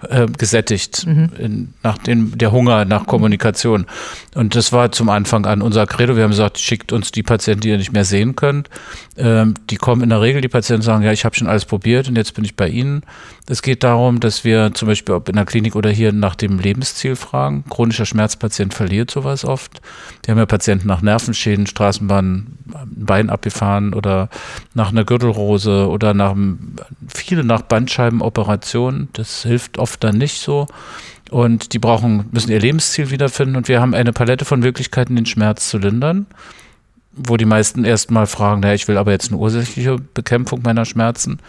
äh, 0.09 0.27
gesättigt 0.27 1.07
mhm. 1.07 1.31
in, 1.39 1.75
nach 1.83 1.99
dem, 1.99 2.37
der 2.39 2.53
Hunger 2.53 2.85
nach 2.85 3.07
Kommunikation. 3.07 3.87
Und 4.35 4.55
das 4.55 4.73
war 4.73 4.93
zum 4.93 5.09
Anfang 5.09 5.47
an 5.47 5.63
unser 5.63 5.87
Credo. 5.87 6.17
Wir 6.17 6.25
haben 6.25 6.31
gesagt, 6.31 6.59
schickt 6.59 6.93
uns 6.93 7.13
die 7.13 7.23
Patienten, 7.23 7.61
die 7.61 7.69
ihr 7.69 7.79
nicht 7.79 7.93
mehr 7.93 8.05
sehen 8.05 8.37
könnt. 8.37 8.69
Ähm, 9.17 9.55
die 9.69 9.77
kommen 9.77 10.03
in 10.03 10.09
der 10.09 10.21
Regel, 10.21 10.41
die 10.41 10.49
Patienten 10.49 10.83
sagen, 10.83 11.03
ja, 11.03 11.13
ich 11.13 11.25
habe 11.25 11.35
schon 11.35 11.47
alles 11.47 11.65
probiert 11.65 12.09
und 12.09 12.17
jetzt 12.17 12.35
bin 12.35 12.45
ich 12.45 12.57
bei 12.57 12.69
Ihnen. 12.69 13.03
Es 13.49 13.61
geht 13.61 13.83
darum, 13.83 14.21
dass 14.21 14.45
wir 14.45 14.73
zum 14.73 14.89
Beispiel 14.89 15.15
ob 15.15 15.29
in 15.29 15.37
der 15.37 15.45
Klinik 15.45 15.77
oder 15.77 15.91
hier 15.91 16.13
nach 16.13 16.35
dem 16.35 16.59
Lebensziel 16.59 17.17
fragen. 17.17 17.65
Chronischer 17.69 18.07
Schmerzpatient 18.07 18.73
verliert 18.73 19.11
sowas 19.11 19.45
oft. 19.45 19.83
Wir 20.25 20.33
haben 20.33 20.39
ja 20.39 20.47
Patienten 20.47 20.89
nach 20.89 21.03
Nervenschäden, 21.03 21.67
Straßenbahn, 21.67 22.59
Bein 22.87 23.29
abgefahren 23.29 23.93
oder 23.93 24.31
nach 24.75 24.91
einer 24.91 25.05
Gürtelrose 25.05 25.89
oder 25.89 26.15
nach 26.15 26.35
viele 27.09 27.45
nach 27.45 27.63
Bandscheibenoperationen. 27.63 29.09
Das 29.13 29.43
hilft 29.43 29.79
oft 29.79 29.92
dann 29.97 30.19
nicht 30.19 30.41
so. 30.41 30.67
Und 31.31 31.73
die 31.73 31.79
brauchen, 31.79 32.29
müssen 32.31 32.51
ihr 32.51 32.61
Lebensziel 32.61 33.11
wiederfinden. 33.11 33.57
Und 33.57 33.69
wir 33.69 33.81
haben 33.81 33.95
eine 33.95 34.13
Palette 34.13 34.45
von 34.45 34.61
Möglichkeiten, 34.61 35.17
den 35.17 35.27
Schmerz 35.27 35.69
zu 35.69 35.79
lindern. 35.79 36.27
Wo 37.13 37.37
die 37.37 37.45
meisten 37.45 37.85
erstmal 37.85 38.27
fragen, 38.27 38.61
naja, 38.61 38.75
ich 38.75 38.89
will 38.89 38.97
aber 38.97 39.13
jetzt 39.13 39.31
eine 39.31 39.39
ursächliche 39.39 39.97
Bekämpfung 39.97 40.63
meiner 40.63 40.85
Schmerzen. 40.85 41.41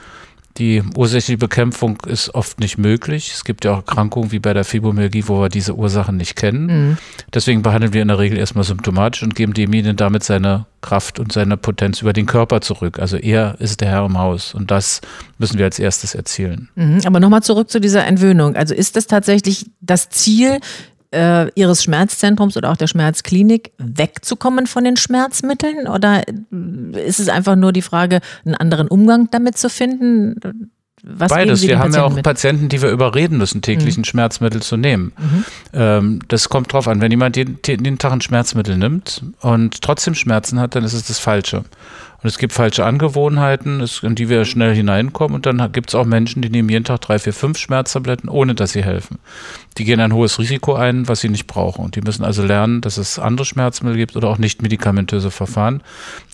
Die 0.58 0.84
ursächliche 0.96 1.38
Bekämpfung 1.38 1.98
ist 2.06 2.36
oft 2.36 2.60
nicht 2.60 2.78
möglich. 2.78 3.32
Es 3.34 3.44
gibt 3.44 3.66
ja 3.66 3.74
auch 3.74 3.78
Erkrankungen 3.78 4.32
wie 4.32 4.40
bei 4.40 4.54
der 4.54 4.64
Fibromyalgie, 4.64 5.24
wo 5.28 5.42
wir 5.42 5.50
diese 5.50 5.76
Ursachen 5.76 6.18
nicht 6.18 6.36
kennen. 6.36 6.66
Mhm. 6.68 6.98
Deswegen 7.34 7.64
behandeln 7.64 7.94
wir 7.94 8.04
in 8.04 8.08
der 8.10 8.20
Regel 8.20 8.38
erstmal 8.38 8.64
symptomatisch 8.64 9.24
und 9.24 9.34
geben 9.34 9.54
dem 9.54 9.72
Medien 9.72 9.96
damit 9.96 10.24
seine 10.24 10.68
Kraft 10.82 11.20
und 11.20 11.32
seine 11.32 11.58
Potenz 11.58 12.02
über 12.02 12.14
den 12.14 12.28
Körper 12.28 12.62
zurück. 12.62 13.00
Also 13.00 13.18
er 13.18 13.56
ist 13.60 13.82
der 13.82 13.88
Herr 13.88 14.06
im 14.06 14.20
Haus 14.20 14.54
und 14.54 14.70
das 14.70 15.02
müssen 15.40 15.58
wir 15.58 15.66
als 15.66 15.80
erstes 15.80 16.14
erzielen. 16.14 16.70
Mhm. 16.76 17.02
Aber 17.06 17.20
nochmal 17.20 17.42
zurück 17.42 17.72
zu 17.72 17.80
dieser 17.82 18.06
Entwöhnung. 18.06 18.56
Also 18.56 18.76
ist 18.76 18.96
das 18.96 19.08
tatsächlich 19.08 19.72
das 19.82 20.10
Ziel, 20.10 20.60
äh, 21.14 21.50
Ihres 21.56 21.84
Schmerzzentrums 21.84 22.58
oder 22.58 22.72
auch 22.72 22.78
der 22.78 22.88
Schmerzklinik 22.88 23.72
wegzukommen 23.78 24.68
von 24.68 24.84
den 24.84 24.98
Schmerzmitteln? 24.98 25.88
Oder 25.88 26.24
ist 26.94 27.20
es 27.20 27.30
einfach 27.30 27.56
nur 27.56 27.72
die 27.72 27.82
Frage, 27.82 28.20
einen 28.46 28.56
anderen 28.56 28.88
Umgang 28.88 29.30
damit 29.32 29.58
zu 29.58 29.70
finden? 29.70 30.36
Was 31.06 31.30
Beides. 31.30 31.62
Wir 31.64 31.80
haben 31.80 31.92
Patienten 31.92 31.98
ja 31.98 32.04
auch 32.06 32.16
mit? 32.16 32.24
Patienten, 32.24 32.70
die 32.70 32.82
wir 32.82 32.90
überreden 32.90 33.38
müssen, 33.38 33.62
täglich 33.62 33.98
mhm. 33.98 34.06
Schmerzmittel 34.06 34.62
zu 34.62 34.78
nehmen. 34.78 35.12
Mhm. 35.18 35.46
Ähm, 35.74 36.20
das 36.30 36.48
kommt 36.48 36.72
drauf 36.72 36.88
an. 36.88 37.02
Wenn 37.02 37.12
jemand 37.12 37.36
jeden, 37.36 37.60
jeden 37.66 37.98
Tag 37.98 38.14
ein 38.14 38.22
Schmerzmittel 38.22 38.78
nimmt 38.78 39.22
und 39.42 39.82
trotzdem 39.82 40.16
Schmerzen 40.16 40.62
hat, 40.62 40.76
dann 40.76 40.86
ist 40.86 40.94
es 40.94 41.06
das 41.08 41.20
Falsche. 41.20 41.66
Und 42.24 42.30
es 42.30 42.38
gibt 42.38 42.54
falsche 42.54 42.86
Angewohnheiten, 42.86 43.86
in 44.02 44.16
die 44.16 44.30
wir 44.30 44.46
schnell 44.46 44.74
hineinkommen. 44.74 45.36
Und 45.36 45.46
dann 45.46 45.72
gibt 45.74 45.90
es 45.90 45.96
auch 45.96 46.06
Menschen, 46.06 46.42
die 46.42 46.50
nehmen 46.50 46.70
jeden 46.70 46.86
Tag 46.86 47.02
drei, 47.02 47.20
vier, 47.20 47.34
fünf 47.34 47.58
Schmerztabletten, 47.58 48.30
ohne 48.30 48.56
dass 48.56 48.72
sie 48.72 48.82
helfen. 48.82 49.20
Die 49.78 49.84
gehen 49.84 50.00
ein 50.00 50.14
hohes 50.14 50.40
Risiko 50.40 50.74
ein, 50.76 51.10
was 51.10 51.20
sie 51.20 51.28
nicht 51.28 51.48
brauchen. 51.48 51.84
Und 51.84 51.98
die 51.98 52.02
müssen 52.02 52.24
also 52.24 52.42
lernen, 52.42 52.80
dass 52.80 52.96
es 52.96 53.20
andere 53.20 53.44
Schmerzmittel 53.44 53.98
gibt 53.98 54.16
oder 54.16 54.30
auch 54.30 54.38
nicht 54.38 54.62
medikamentöse 54.62 55.32
Verfahren. 55.32 55.84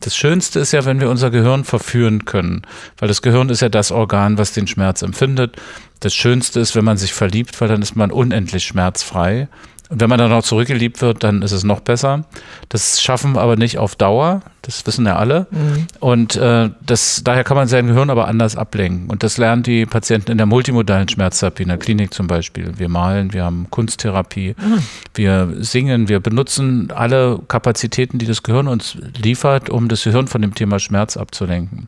Das 0.02 0.16
Schönste 0.16 0.60
ist 0.60 0.74
ja, 0.74 0.86
wenn 0.86 1.00
wir 1.00 1.10
unser 1.10 1.32
Gehirn 1.32 1.64
verführen 1.64 2.26
können. 2.26 2.62
Weil 3.00 3.08
das 3.08 3.24
Gehirn 3.24 3.50
ist 3.50 3.62
ja 3.62 3.70
das 3.70 3.92
Organ, 3.92 4.38
was 4.38 4.54
den 4.54 4.68
Schmerz 4.68 5.02
empfindet. 5.02 5.56
Das 6.02 6.14
Schönste 6.14 6.60
ist, 6.60 6.76
wenn 6.76 6.86
man 6.86 6.98
sich 6.98 7.14
verliebt, 7.14 7.60
weil 7.60 7.68
dann 7.68 7.82
ist 7.82 7.96
man 7.96 8.12
unendlich 8.12 8.64
schmerzfrei. 8.64 9.48
Und 9.90 10.02
wenn 10.02 10.10
man 10.10 10.20
dann 10.20 10.32
auch 10.32 10.44
zurückgeliebt 10.44 11.02
wird, 11.02 11.24
dann 11.24 11.42
ist 11.42 11.52
es 11.52 11.64
noch 11.64 11.80
besser. 11.80 12.24
Das 12.70 13.02
schaffen 13.02 13.34
wir 13.34 13.42
aber 13.42 13.56
nicht 13.56 13.80
auf 13.80 13.96
Dauer. 13.96 14.42
Das 14.62 14.86
wissen 14.86 15.06
ja 15.08 15.16
alle. 15.16 15.48
Mhm. 15.50 15.88
Und 16.00 16.36
äh, 16.36 16.70
das, 16.86 17.24
daher 17.24 17.44
kann 17.44 17.58
man 17.58 17.68
sein 17.68 17.88
Gehirn 17.88 18.12
aber 18.12 18.28
anders 18.28 18.56
ablenken. 18.56 19.10
Und 19.10 19.24
das 19.24 19.40
lernen 19.40 19.64
die 19.64 19.88
Patienten 19.88 20.32
in 20.32 20.38
der 20.38 20.46
multimodalen 20.46 21.10
Schmerztherapie, 21.10 21.64
in 21.64 21.70
der 21.70 21.80
Klinik 21.80 22.14
zum 22.14 22.28
Beispiel. 22.28 22.74
Wir 22.78 22.88
malen, 22.88 23.34
wir 23.34 23.46
haben 23.46 23.68
Kunsttherapie, 23.72 24.56
mhm. 24.60 24.84
wir 25.16 25.56
singen, 25.60 26.08
wir 26.08 26.20
benutzen 26.20 26.92
alle 26.94 27.40
Kapazitäten, 27.48 28.20
die 28.20 28.28
das 28.28 28.44
Gehirn 28.44 28.68
uns 28.68 28.96
liefert, 29.18 29.72
um 29.72 29.88
das 29.88 30.04
Gehirn 30.04 30.28
von 30.28 30.44
dem 30.44 30.54
Thema 30.54 30.78
Schmerz 30.78 31.18
abzulenken. 31.18 31.88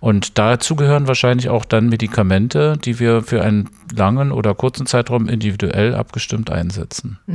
Und 0.00 0.38
dazu 0.38 0.76
gehören 0.76 1.08
wahrscheinlich 1.08 1.50
auch 1.50 1.66
dann 1.66 1.90
Medikamente, 1.90 2.78
die 2.82 3.00
wir 3.00 3.22
für 3.22 3.42
einen 3.42 3.68
langen 3.94 4.32
oder 4.32 4.54
kurzen 4.54 4.86
Zeitraum 4.86 5.28
individuell 5.28 5.94
abgestimmt 5.94 6.50
einsetzen. 6.50 7.18
Mhm. 7.26 7.33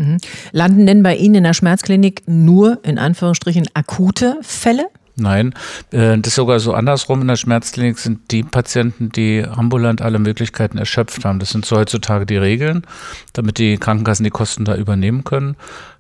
Landen 0.52 0.86
denn 0.86 1.04
bei 1.04 1.16
Ihnen 1.16 1.36
in 1.36 1.44
der 1.44 1.54
Schmerzklinik 1.54 2.24
nur 2.28 2.80
in 2.84 2.98
Anführungsstrichen 2.98 3.68
akute 3.74 4.38
Fälle? 4.42 4.88
Nein, 5.20 5.54
äh, 5.92 6.18
das 6.18 6.28
ist 6.28 6.36
sogar 6.36 6.60
so 6.60 6.74
andersrum. 6.74 7.22
In 7.22 7.28
der 7.28 7.36
Schmerzklinik 7.36 8.00
sind 8.00 8.32
die 8.32 8.44
Patienten, 8.44 9.10
die 9.10 9.44
ambulant 9.44 10.02
alle 10.02 10.20
Möglichkeiten 10.20 10.78
erschöpft 10.78 11.26
haben. 11.26 11.40
Das 11.40 11.50
sind 11.50 11.66
so 11.66 11.76
heutzutage 11.76 12.26
die 12.26 12.38
Regeln, 12.38 12.84
damit 13.34 13.58
die 13.58 13.78
Krankenkassen 13.78 14.24
die 14.24 14.30
Kosten 14.30 14.66
da 14.66 14.76
übernehmen 14.76 15.24
können. 15.24 15.56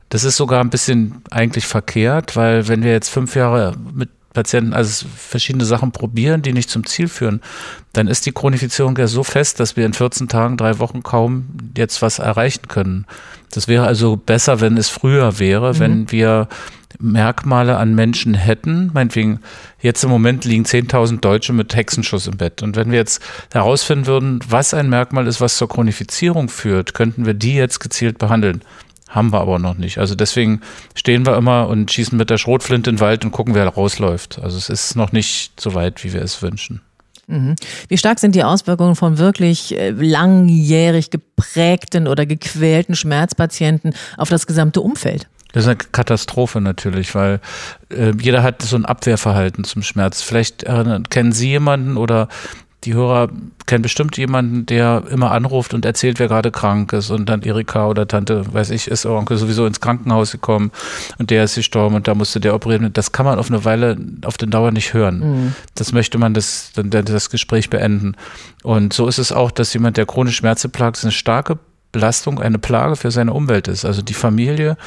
Das 0.09 0.23
ist 0.23 0.37
sogar 0.37 0.61
ein 0.61 0.71
bisschen 0.71 1.21
eigentlich 1.29 1.67
verkehrt, 1.67 2.35
weil 2.35 2.67
wenn 2.67 2.81
wir 2.83 2.91
jetzt 2.91 3.09
fünf 3.09 3.35
Jahre 3.35 3.75
mit 3.93 4.09
Patienten 4.33 4.73
also 4.73 5.07
verschiedene 5.15 5.65
Sachen 5.65 5.91
probieren, 5.91 6.41
die 6.41 6.53
nicht 6.53 6.69
zum 6.69 6.85
Ziel 6.85 7.07
führen, 7.07 7.41
dann 7.93 8.07
ist 8.07 8.25
die 8.25 8.31
Chronifizierung 8.31 8.95
ja 8.97 9.07
so 9.07 9.23
fest, 9.23 9.59
dass 9.59 9.75
wir 9.75 9.85
in 9.85 9.93
14 9.93 10.27
Tagen, 10.27 10.57
drei 10.57 10.79
Wochen 10.79 11.01
kaum 11.01 11.47
jetzt 11.75 12.01
was 12.01 12.19
erreichen 12.19 12.67
können. 12.67 13.05
Das 13.51 13.67
wäre 13.67 13.87
also 13.87 14.17
besser, 14.17 14.61
wenn 14.61 14.77
es 14.77 14.89
früher 14.89 15.39
wäre, 15.39 15.73
mhm. 15.73 15.79
wenn 15.79 16.11
wir 16.11 16.47
Merkmale 16.99 17.77
an 17.77 17.95
Menschen 17.95 18.33
hätten, 18.33 18.91
meinetwegen, 18.93 19.39
jetzt 19.79 20.03
im 20.03 20.09
Moment 20.09 20.43
liegen 20.45 20.65
10.000 20.65 21.19
Deutsche 21.19 21.53
mit 21.53 21.75
Hexenschuss 21.75 22.27
im 22.27 22.37
Bett. 22.37 22.61
Und 22.61 22.75
wenn 22.75 22.91
wir 22.91 22.97
jetzt 22.97 23.21
herausfinden 23.53 24.07
würden, 24.07 24.39
was 24.47 24.73
ein 24.73 24.89
Merkmal 24.89 25.27
ist, 25.27 25.39
was 25.39 25.57
zur 25.57 25.69
Chronifizierung 25.69 26.49
führt, 26.49 26.93
könnten 26.93 27.25
wir 27.25 27.35
die 27.35 27.55
jetzt 27.55 27.79
gezielt 27.79 28.17
behandeln. 28.17 28.61
Haben 29.09 29.33
wir 29.33 29.41
aber 29.41 29.57
noch 29.57 29.75
nicht. 29.75 29.97
Also 29.97 30.13
deswegen 30.13 30.61
stehen 30.93 31.25
wir 31.25 31.35
immer 31.35 31.67
und 31.67 31.91
schießen 31.91 32.15
mit 32.15 32.29
der 32.29 32.37
Schrotflinte 32.37 32.91
in 32.91 32.97
den 32.97 33.01
Wald 33.01 33.25
und 33.25 33.31
gucken, 33.31 33.55
wer 33.55 33.67
rausläuft. 33.67 34.39
Also 34.41 34.57
es 34.57 34.69
ist 34.69 34.95
noch 34.95 35.11
nicht 35.11 35.59
so 35.59 35.73
weit, 35.73 36.03
wie 36.03 36.13
wir 36.13 36.21
es 36.21 36.41
wünschen. 36.43 36.81
Mhm. 37.25 37.55
Wie 37.87 37.97
stark 37.97 38.19
sind 38.19 38.35
die 38.35 38.43
Auswirkungen 38.43 38.95
von 38.95 39.17
wirklich 39.17 39.75
äh, 39.75 39.89
langjährig 39.89 41.09
geprägten 41.09 42.07
oder 42.07 42.27
gequälten 42.27 42.95
Schmerzpatienten 42.95 43.95
auf 44.17 44.29
das 44.29 44.45
gesamte 44.45 44.81
Umfeld? 44.81 45.27
Das 45.53 45.63
ist 45.63 45.67
eine 45.67 45.77
Katastrophe 45.77 46.61
natürlich, 46.61 47.15
weil 47.15 47.39
äh, 47.91 48.13
jeder 48.21 48.43
hat 48.43 48.61
so 48.61 48.75
ein 48.75 48.85
Abwehrverhalten 48.85 49.63
zum 49.63 49.81
Schmerz. 49.81 50.21
Vielleicht 50.21 50.63
äh, 50.63 50.99
kennen 51.09 51.31
Sie 51.31 51.49
jemanden 51.49 51.97
oder 51.97 52.27
die 52.85 52.93
Hörer 52.93 53.29
kennen 53.65 53.81
bestimmt 53.81 54.17
jemanden, 54.17 54.65
der 54.65 55.03
immer 55.11 55.31
anruft 55.31 55.73
und 55.73 55.83
erzählt, 55.85 56.17
wer 56.19 56.29
gerade 56.29 56.49
krank 56.49 56.93
ist 56.93 57.09
und 57.09 57.27
dann 57.27 57.41
Erika 57.41 57.87
oder 57.87 58.07
Tante, 58.07 58.53
weiß 58.53 58.69
ich, 58.69 58.87
ist 58.87 59.05
Onkel 59.05 59.37
sowieso 59.37 59.65
ins 59.65 59.81
Krankenhaus 59.81 60.31
gekommen 60.31 60.71
und 61.17 61.29
der 61.29 61.43
ist 61.43 61.55
gestorben 61.55 61.95
und 61.95 62.07
da 62.07 62.15
musste 62.15 62.39
der 62.39 62.55
operieren. 62.55 62.91
Das 62.93 63.11
kann 63.11 63.25
man 63.25 63.37
auf 63.37 63.49
eine 63.49 63.65
Weile, 63.65 63.97
auf 64.23 64.37
den 64.37 64.49
Dauer 64.49 64.71
nicht 64.71 64.93
hören. 64.93 65.19
Mhm. 65.19 65.55
Das 65.75 65.91
möchte 65.91 66.17
man 66.17 66.33
das, 66.33 66.71
dann 66.73 66.89
das 66.89 67.29
Gespräch 67.29 67.69
beenden. 67.69 68.15
Und 68.63 68.93
so 68.93 69.07
ist 69.07 69.17
es 69.17 69.31
auch, 69.31 69.51
dass 69.51 69.73
jemand, 69.73 69.97
der 69.97 70.05
chronisch 70.05 70.37
Schmerze 70.37 70.69
plagt, 70.69 71.03
eine 71.03 71.11
starke 71.11 71.59
Belastung, 71.91 72.39
eine 72.39 72.59
Plage 72.59 72.95
für 72.95 73.11
seine 73.11 73.33
Umwelt 73.33 73.67
ist. 73.67 73.83
Also 73.83 74.01
die 74.01 74.13
Familie 74.13 74.77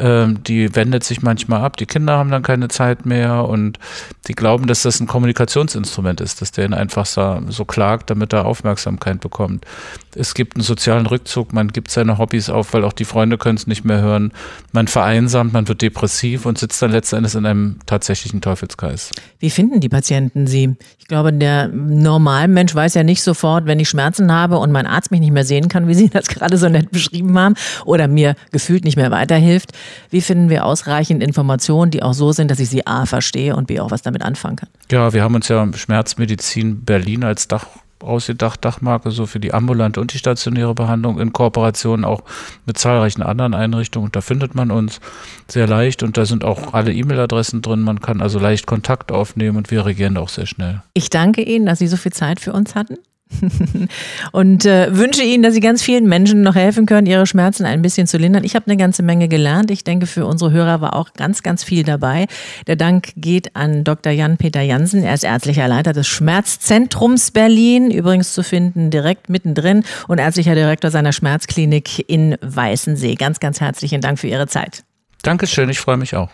ähm, 0.00 0.42
die 0.42 0.74
wendet 0.74 1.04
sich 1.04 1.22
manchmal 1.22 1.62
ab. 1.62 1.76
Die 1.76 1.86
Kinder 1.86 2.16
haben 2.16 2.30
dann 2.30 2.42
keine 2.42 2.68
Zeit 2.68 3.06
mehr 3.06 3.44
und 3.44 3.78
die 4.26 4.34
glauben, 4.34 4.66
dass 4.66 4.82
das 4.82 4.98
ein 5.00 5.06
Kommunikationsinstrument 5.06 6.20
ist, 6.20 6.40
dass 6.40 6.52
der 6.52 6.64
ihn 6.64 6.74
einfach 6.74 7.06
so, 7.06 7.40
so 7.48 7.64
klagt, 7.64 8.10
damit 8.10 8.32
er 8.32 8.46
Aufmerksamkeit 8.46 9.20
bekommt. 9.20 9.66
Es 10.14 10.34
gibt 10.34 10.56
einen 10.56 10.62
sozialen 10.62 11.06
Rückzug, 11.06 11.52
man 11.52 11.68
gibt 11.68 11.90
seine 11.90 12.18
Hobbys 12.18 12.48
auf, 12.50 12.72
weil 12.72 12.84
auch 12.84 12.92
die 12.92 13.04
Freunde 13.04 13.38
können 13.38 13.56
es 13.56 13.66
nicht 13.66 13.84
mehr 13.84 14.00
hören. 14.00 14.32
Man 14.72 14.88
vereinsamt, 14.88 15.52
man 15.52 15.68
wird 15.68 15.82
depressiv 15.82 16.46
und 16.46 16.58
sitzt 16.58 16.80
dann 16.82 16.90
letztendlich 16.90 17.34
in 17.34 17.46
einem 17.46 17.76
tatsächlichen 17.86 18.40
Teufelskreis. 18.40 19.10
Wie 19.38 19.50
finden 19.50 19.80
die 19.80 19.88
Patienten 19.88 20.46
Sie? 20.46 20.76
Ich 20.98 21.06
glaube, 21.06 21.32
der 21.32 21.68
Normalmensch 21.68 22.74
weiß 22.74 22.94
ja 22.94 23.02
nicht 23.02 23.22
sofort, 23.22 23.66
wenn 23.66 23.80
ich 23.80 23.88
Schmerzen 23.88 24.32
habe 24.32 24.58
und 24.58 24.72
mein 24.72 24.86
Arzt 24.86 25.10
mich 25.10 25.20
nicht 25.20 25.32
mehr 25.32 25.44
sehen 25.44 25.68
kann, 25.68 25.88
wie 25.88 25.94
Sie 25.94 26.08
das 26.08 26.26
gerade 26.28 26.56
so 26.56 26.68
nett 26.68 26.90
beschrieben 26.90 27.38
haben, 27.38 27.54
oder 27.84 28.08
mir 28.08 28.34
gefühlt 28.52 28.84
nicht 28.84 28.96
mehr 28.96 29.10
weiterhilft, 29.10 29.72
wie 30.10 30.20
finden 30.20 30.50
wir 30.50 30.64
ausreichend 30.64 31.22
Informationen, 31.22 31.90
die 31.90 32.02
auch 32.02 32.14
so 32.14 32.32
sind, 32.32 32.50
dass 32.50 32.60
ich 32.60 32.68
sie 32.68 32.86
A 32.86 33.06
verstehe 33.06 33.56
und 33.56 33.66
B 33.66 33.80
auch 33.80 33.90
was 33.90 34.02
damit 34.02 34.22
anfangen 34.22 34.56
kann? 34.56 34.68
Ja, 34.90 35.12
wir 35.12 35.22
haben 35.22 35.34
uns 35.34 35.48
ja 35.48 35.66
Schmerzmedizin 35.72 36.84
Berlin 36.84 37.24
als 37.24 37.48
Dach 37.48 37.66
ausgedacht, 38.02 38.64
Dachmarke 38.64 39.10
so 39.10 39.26
für 39.26 39.40
die 39.40 39.52
ambulante 39.52 40.00
und 40.00 40.12
die 40.12 40.18
stationäre 40.18 40.74
Behandlung 40.74 41.20
in 41.20 41.32
Kooperation 41.32 42.04
auch 42.04 42.22
mit 42.66 42.78
zahlreichen 42.78 43.22
anderen 43.22 43.54
Einrichtungen. 43.54 44.06
Und 44.06 44.16
da 44.16 44.20
findet 44.20 44.54
man 44.54 44.70
uns 44.70 45.00
sehr 45.48 45.66
leicht 45.66 46.02
und 46.02 46.16
da 46.16 46.24
sind 46.24 46.44
auch 46.44 46.72
alle 46.74 46.92
E-Mail-Adressen 46.92 47.62
drin. 47.62 47.80
Man 47.80 48.00
kann 48.00 48.20
also 48.20 48.38
leicht 48.38 48.66
Kontakt 48.66 49.12
aufnehmen 49.12 49.56
und 49.56 49.70
wir 49.70 49.84
reagieren 49.84 50.16
auch 50.16 50.28
sehr 50.28 50.46
schnell. 50.46 50.82
Ich 50.94 51.10
danke 51.10 51.42
Ihnen, 51.42 51.66
dass 51.66 51.78
Sie 51.78 51.88
so 51.88 51.96
viel 51.96 52.12
Zeit 52.12 52.40
für 52.40 52.52
uns 52.52 52.74
hatten. 52.74 52.96
und 54.32 54.66
äh, 54.66 54.94
wünsche 54.96 55.22
Ihnen, 55.22 55.42
dass 55.42 55.54
Sie 55.54 55.60
ganz 55.60 55.82
vielen 55.82 56.08
Menschen 56.08 56.42
noch 56.42 56.54
helfen 56.54 56.86
können, 56.86 57.06
ihre 57.06 57.26
Schmerzen 57.26 57.64
ein 57.64 57.82
bisschen 57.82 58.06
zu 58.06 58.18
lindern. 58.18 58.44
Ich 58.44 58.54
habe 58.54 58.66
eine 58.66 58.76
ganze 58.76 59.02
Menge 59.02 59.28
gelernt. 59.28 59.70
Ich 59.70 59.84
denke, 59.84 60.06
für 60.06 60.26
unsere 60.26 60.50
Hörer 60.50 60.80
war 60.80 60.94
auch 60.94 61.12
ganz, 61.14 61.42
ganz 61.42 61.64
viel 61.64 61.84
dabei. 61.84 62.26
Der 62.66 62.76
Dank 62.76 63.12
geht 63.16 63.56
an 63.56 63.84
Dr. 63.84 64.12
Jan-Peter 64.12 64.60
Jansen. 64.60 65.02
Er 65.02 65.14
ist 65.14 65.24
ärztlicher 65.24 65.68
Leiter 65.68 65.92
des 65.92 66.06
Schmerzzentrums 66.06 67.30
Berlin, 67.30 67.90
übrigens 67.90 68.34
zu 68.34 68.42
finden 68.42 68.90
direkt 68.90 69.28
mittendrin 69.28 69.84
und 70.08 70.18
ärztlicher 70.18 70.54
Direktor 70.54 70.90
seiner 70.90 71.12
Schmerzklinik 71.12 72.08
in 72.08 72.36
Weißensee. 72.40 73.14
Ganz, 73.14 73.40
ganz 73.40 73.60
herzlichen 73.60 74.00
Dank 74.00 74.18
für 74.18 74.28
Ihre 74.28 74.46
Zeit. 74.46 74.84
Dankeschön, 75.22 75.68
ich 75.68 75.78
freue 75.78 75.96
mich 75.96 76.16
auch. 76.16 76.30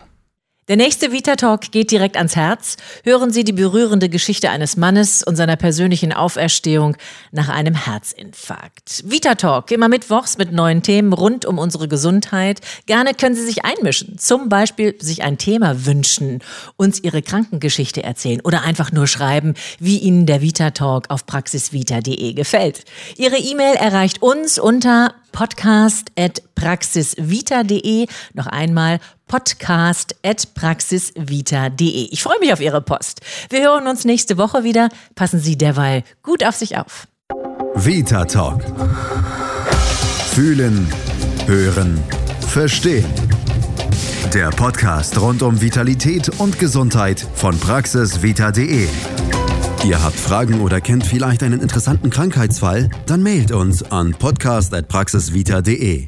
Der 0.67 0.75
nächste 0.75 1.13
Vita 1.13 1.37
Talk 1.37 1.71
geht 1.71 1.91
direkt 1.91 2.17
ans 2.17 2.35
Herz. 2.35 2.75
Hören 3.05 3.31
Sie 3.31 3.45
die 3.45 3.53
berührende 3.53 4.09
Geschichte 4.09 4.49
eines 4.49 4.75
Mannes 4.75 5.23
und 5.23 5.37
seiner 5.37 5.55
persönlichen 5.55 6.11
Auferstehung 6.11 6.97
nach 7.31 7.47
einem 7.47 7.73
Herzinfarkt. 7.73 9.03
Vita 9.05 9.35
Talk, 9.35 9.71
immer 9.71 9.87
mittwochs 9.87 10.37
mit 10.37 10.51
neuen 10.51 10.83
Themen 10.83 11.13
rund 11.13 11.45
um 11.45 11.57
unsere 11.57 11.87
Gesundheit. 11.87 12.59
Gerne 12.85 13.13
können 13.13 13.35
Sie 13.35 13.45
sich 13.45 13.63
einmischen. 13.63 14.17
Zum 14.17 14.49
Beispiel 14.49 14.95
sich 14.99 15.23
ein 15.23 15.37
Thema 15.37 15.85
wünschen, 15.85 16.41
uns 16.75 17.01
Ihre 17.01 17.21
Krankengeschichte 17.21 18.03
erzählen 18.03 18.41
oder 18.41 18.63
einfach 18.63 18.91
nur 18.91 19.07
schreiben, 19.07 19.53
wie 19.79 19.99
Ihnen 19.99 20.25
der 20.25 20.41
Vita 20.41 20.71
Talk 20.71 21.09
auf 21.09 21.25
praxisvita.de 21.25 22.33
gefällt. 22.33 22.83
Ihre 23.15 23.37
E-Mail 23.37 23.75
erreicht 23.75 24.21
uns 24.21 24.59
unter 24.59 25.13
podcast.praxisvita.de. 25.31 28.07
Noch 28.33 28.47
einmal 28.47 28.99
podcast.praxisvita.de. 29.27 32.09
Ich 32.11 32.23
freue 32.23 32.39
mich 32.39 32.53
auf 32.53 32.61
Ihre 32.61 32.81
Post. 32.81 33.21
Wir 33.49 33.61
hören 33.61 33.87
uns 33.87 34.05
nächste 34.05 34.37
Woche 34.37 34.63
wieder. 34.63 34.89
Passen 35.15 35.39
Sie 35.39 35.57
derweil 35.57 36.03
gut 36.23 36.45
auf 36.45 36.55
sich 36.55 36.77
auf. 36.77 37.07
Vita 37.75 38.25
Talk. 38.25 38.63
Fühlen, 40.31 40.87
hören, 41.45 42.01
verstehen. 42.47 43.05
Der 44.33 44.49
Podcast 44.49 45.19
rund 45.21 45.41
um 45.41 45.61
Vitalität 45.61 46.29
und 46.39 46.59
Gesundheit 46.59 47.25
von 47.35 47.57
praxisvita.de. 47.59 48.87
Ihr 49.85 50.03
habt 50.03 50.19
Fragen 50.19 50.59
oder 50.61 50.81
kennt 50.81 51.05
vielleicht 51.05 51.43
einen 51.43 51.61
interessanten 51.61 52.09
Krankheitsfall? 52.09 52.89
Dann 53.05 53.23
mailt 53.23 53.51
uns 53.51 53.83
an 53.83 54.11
podcast.praxisvita.de. 54.11 56.07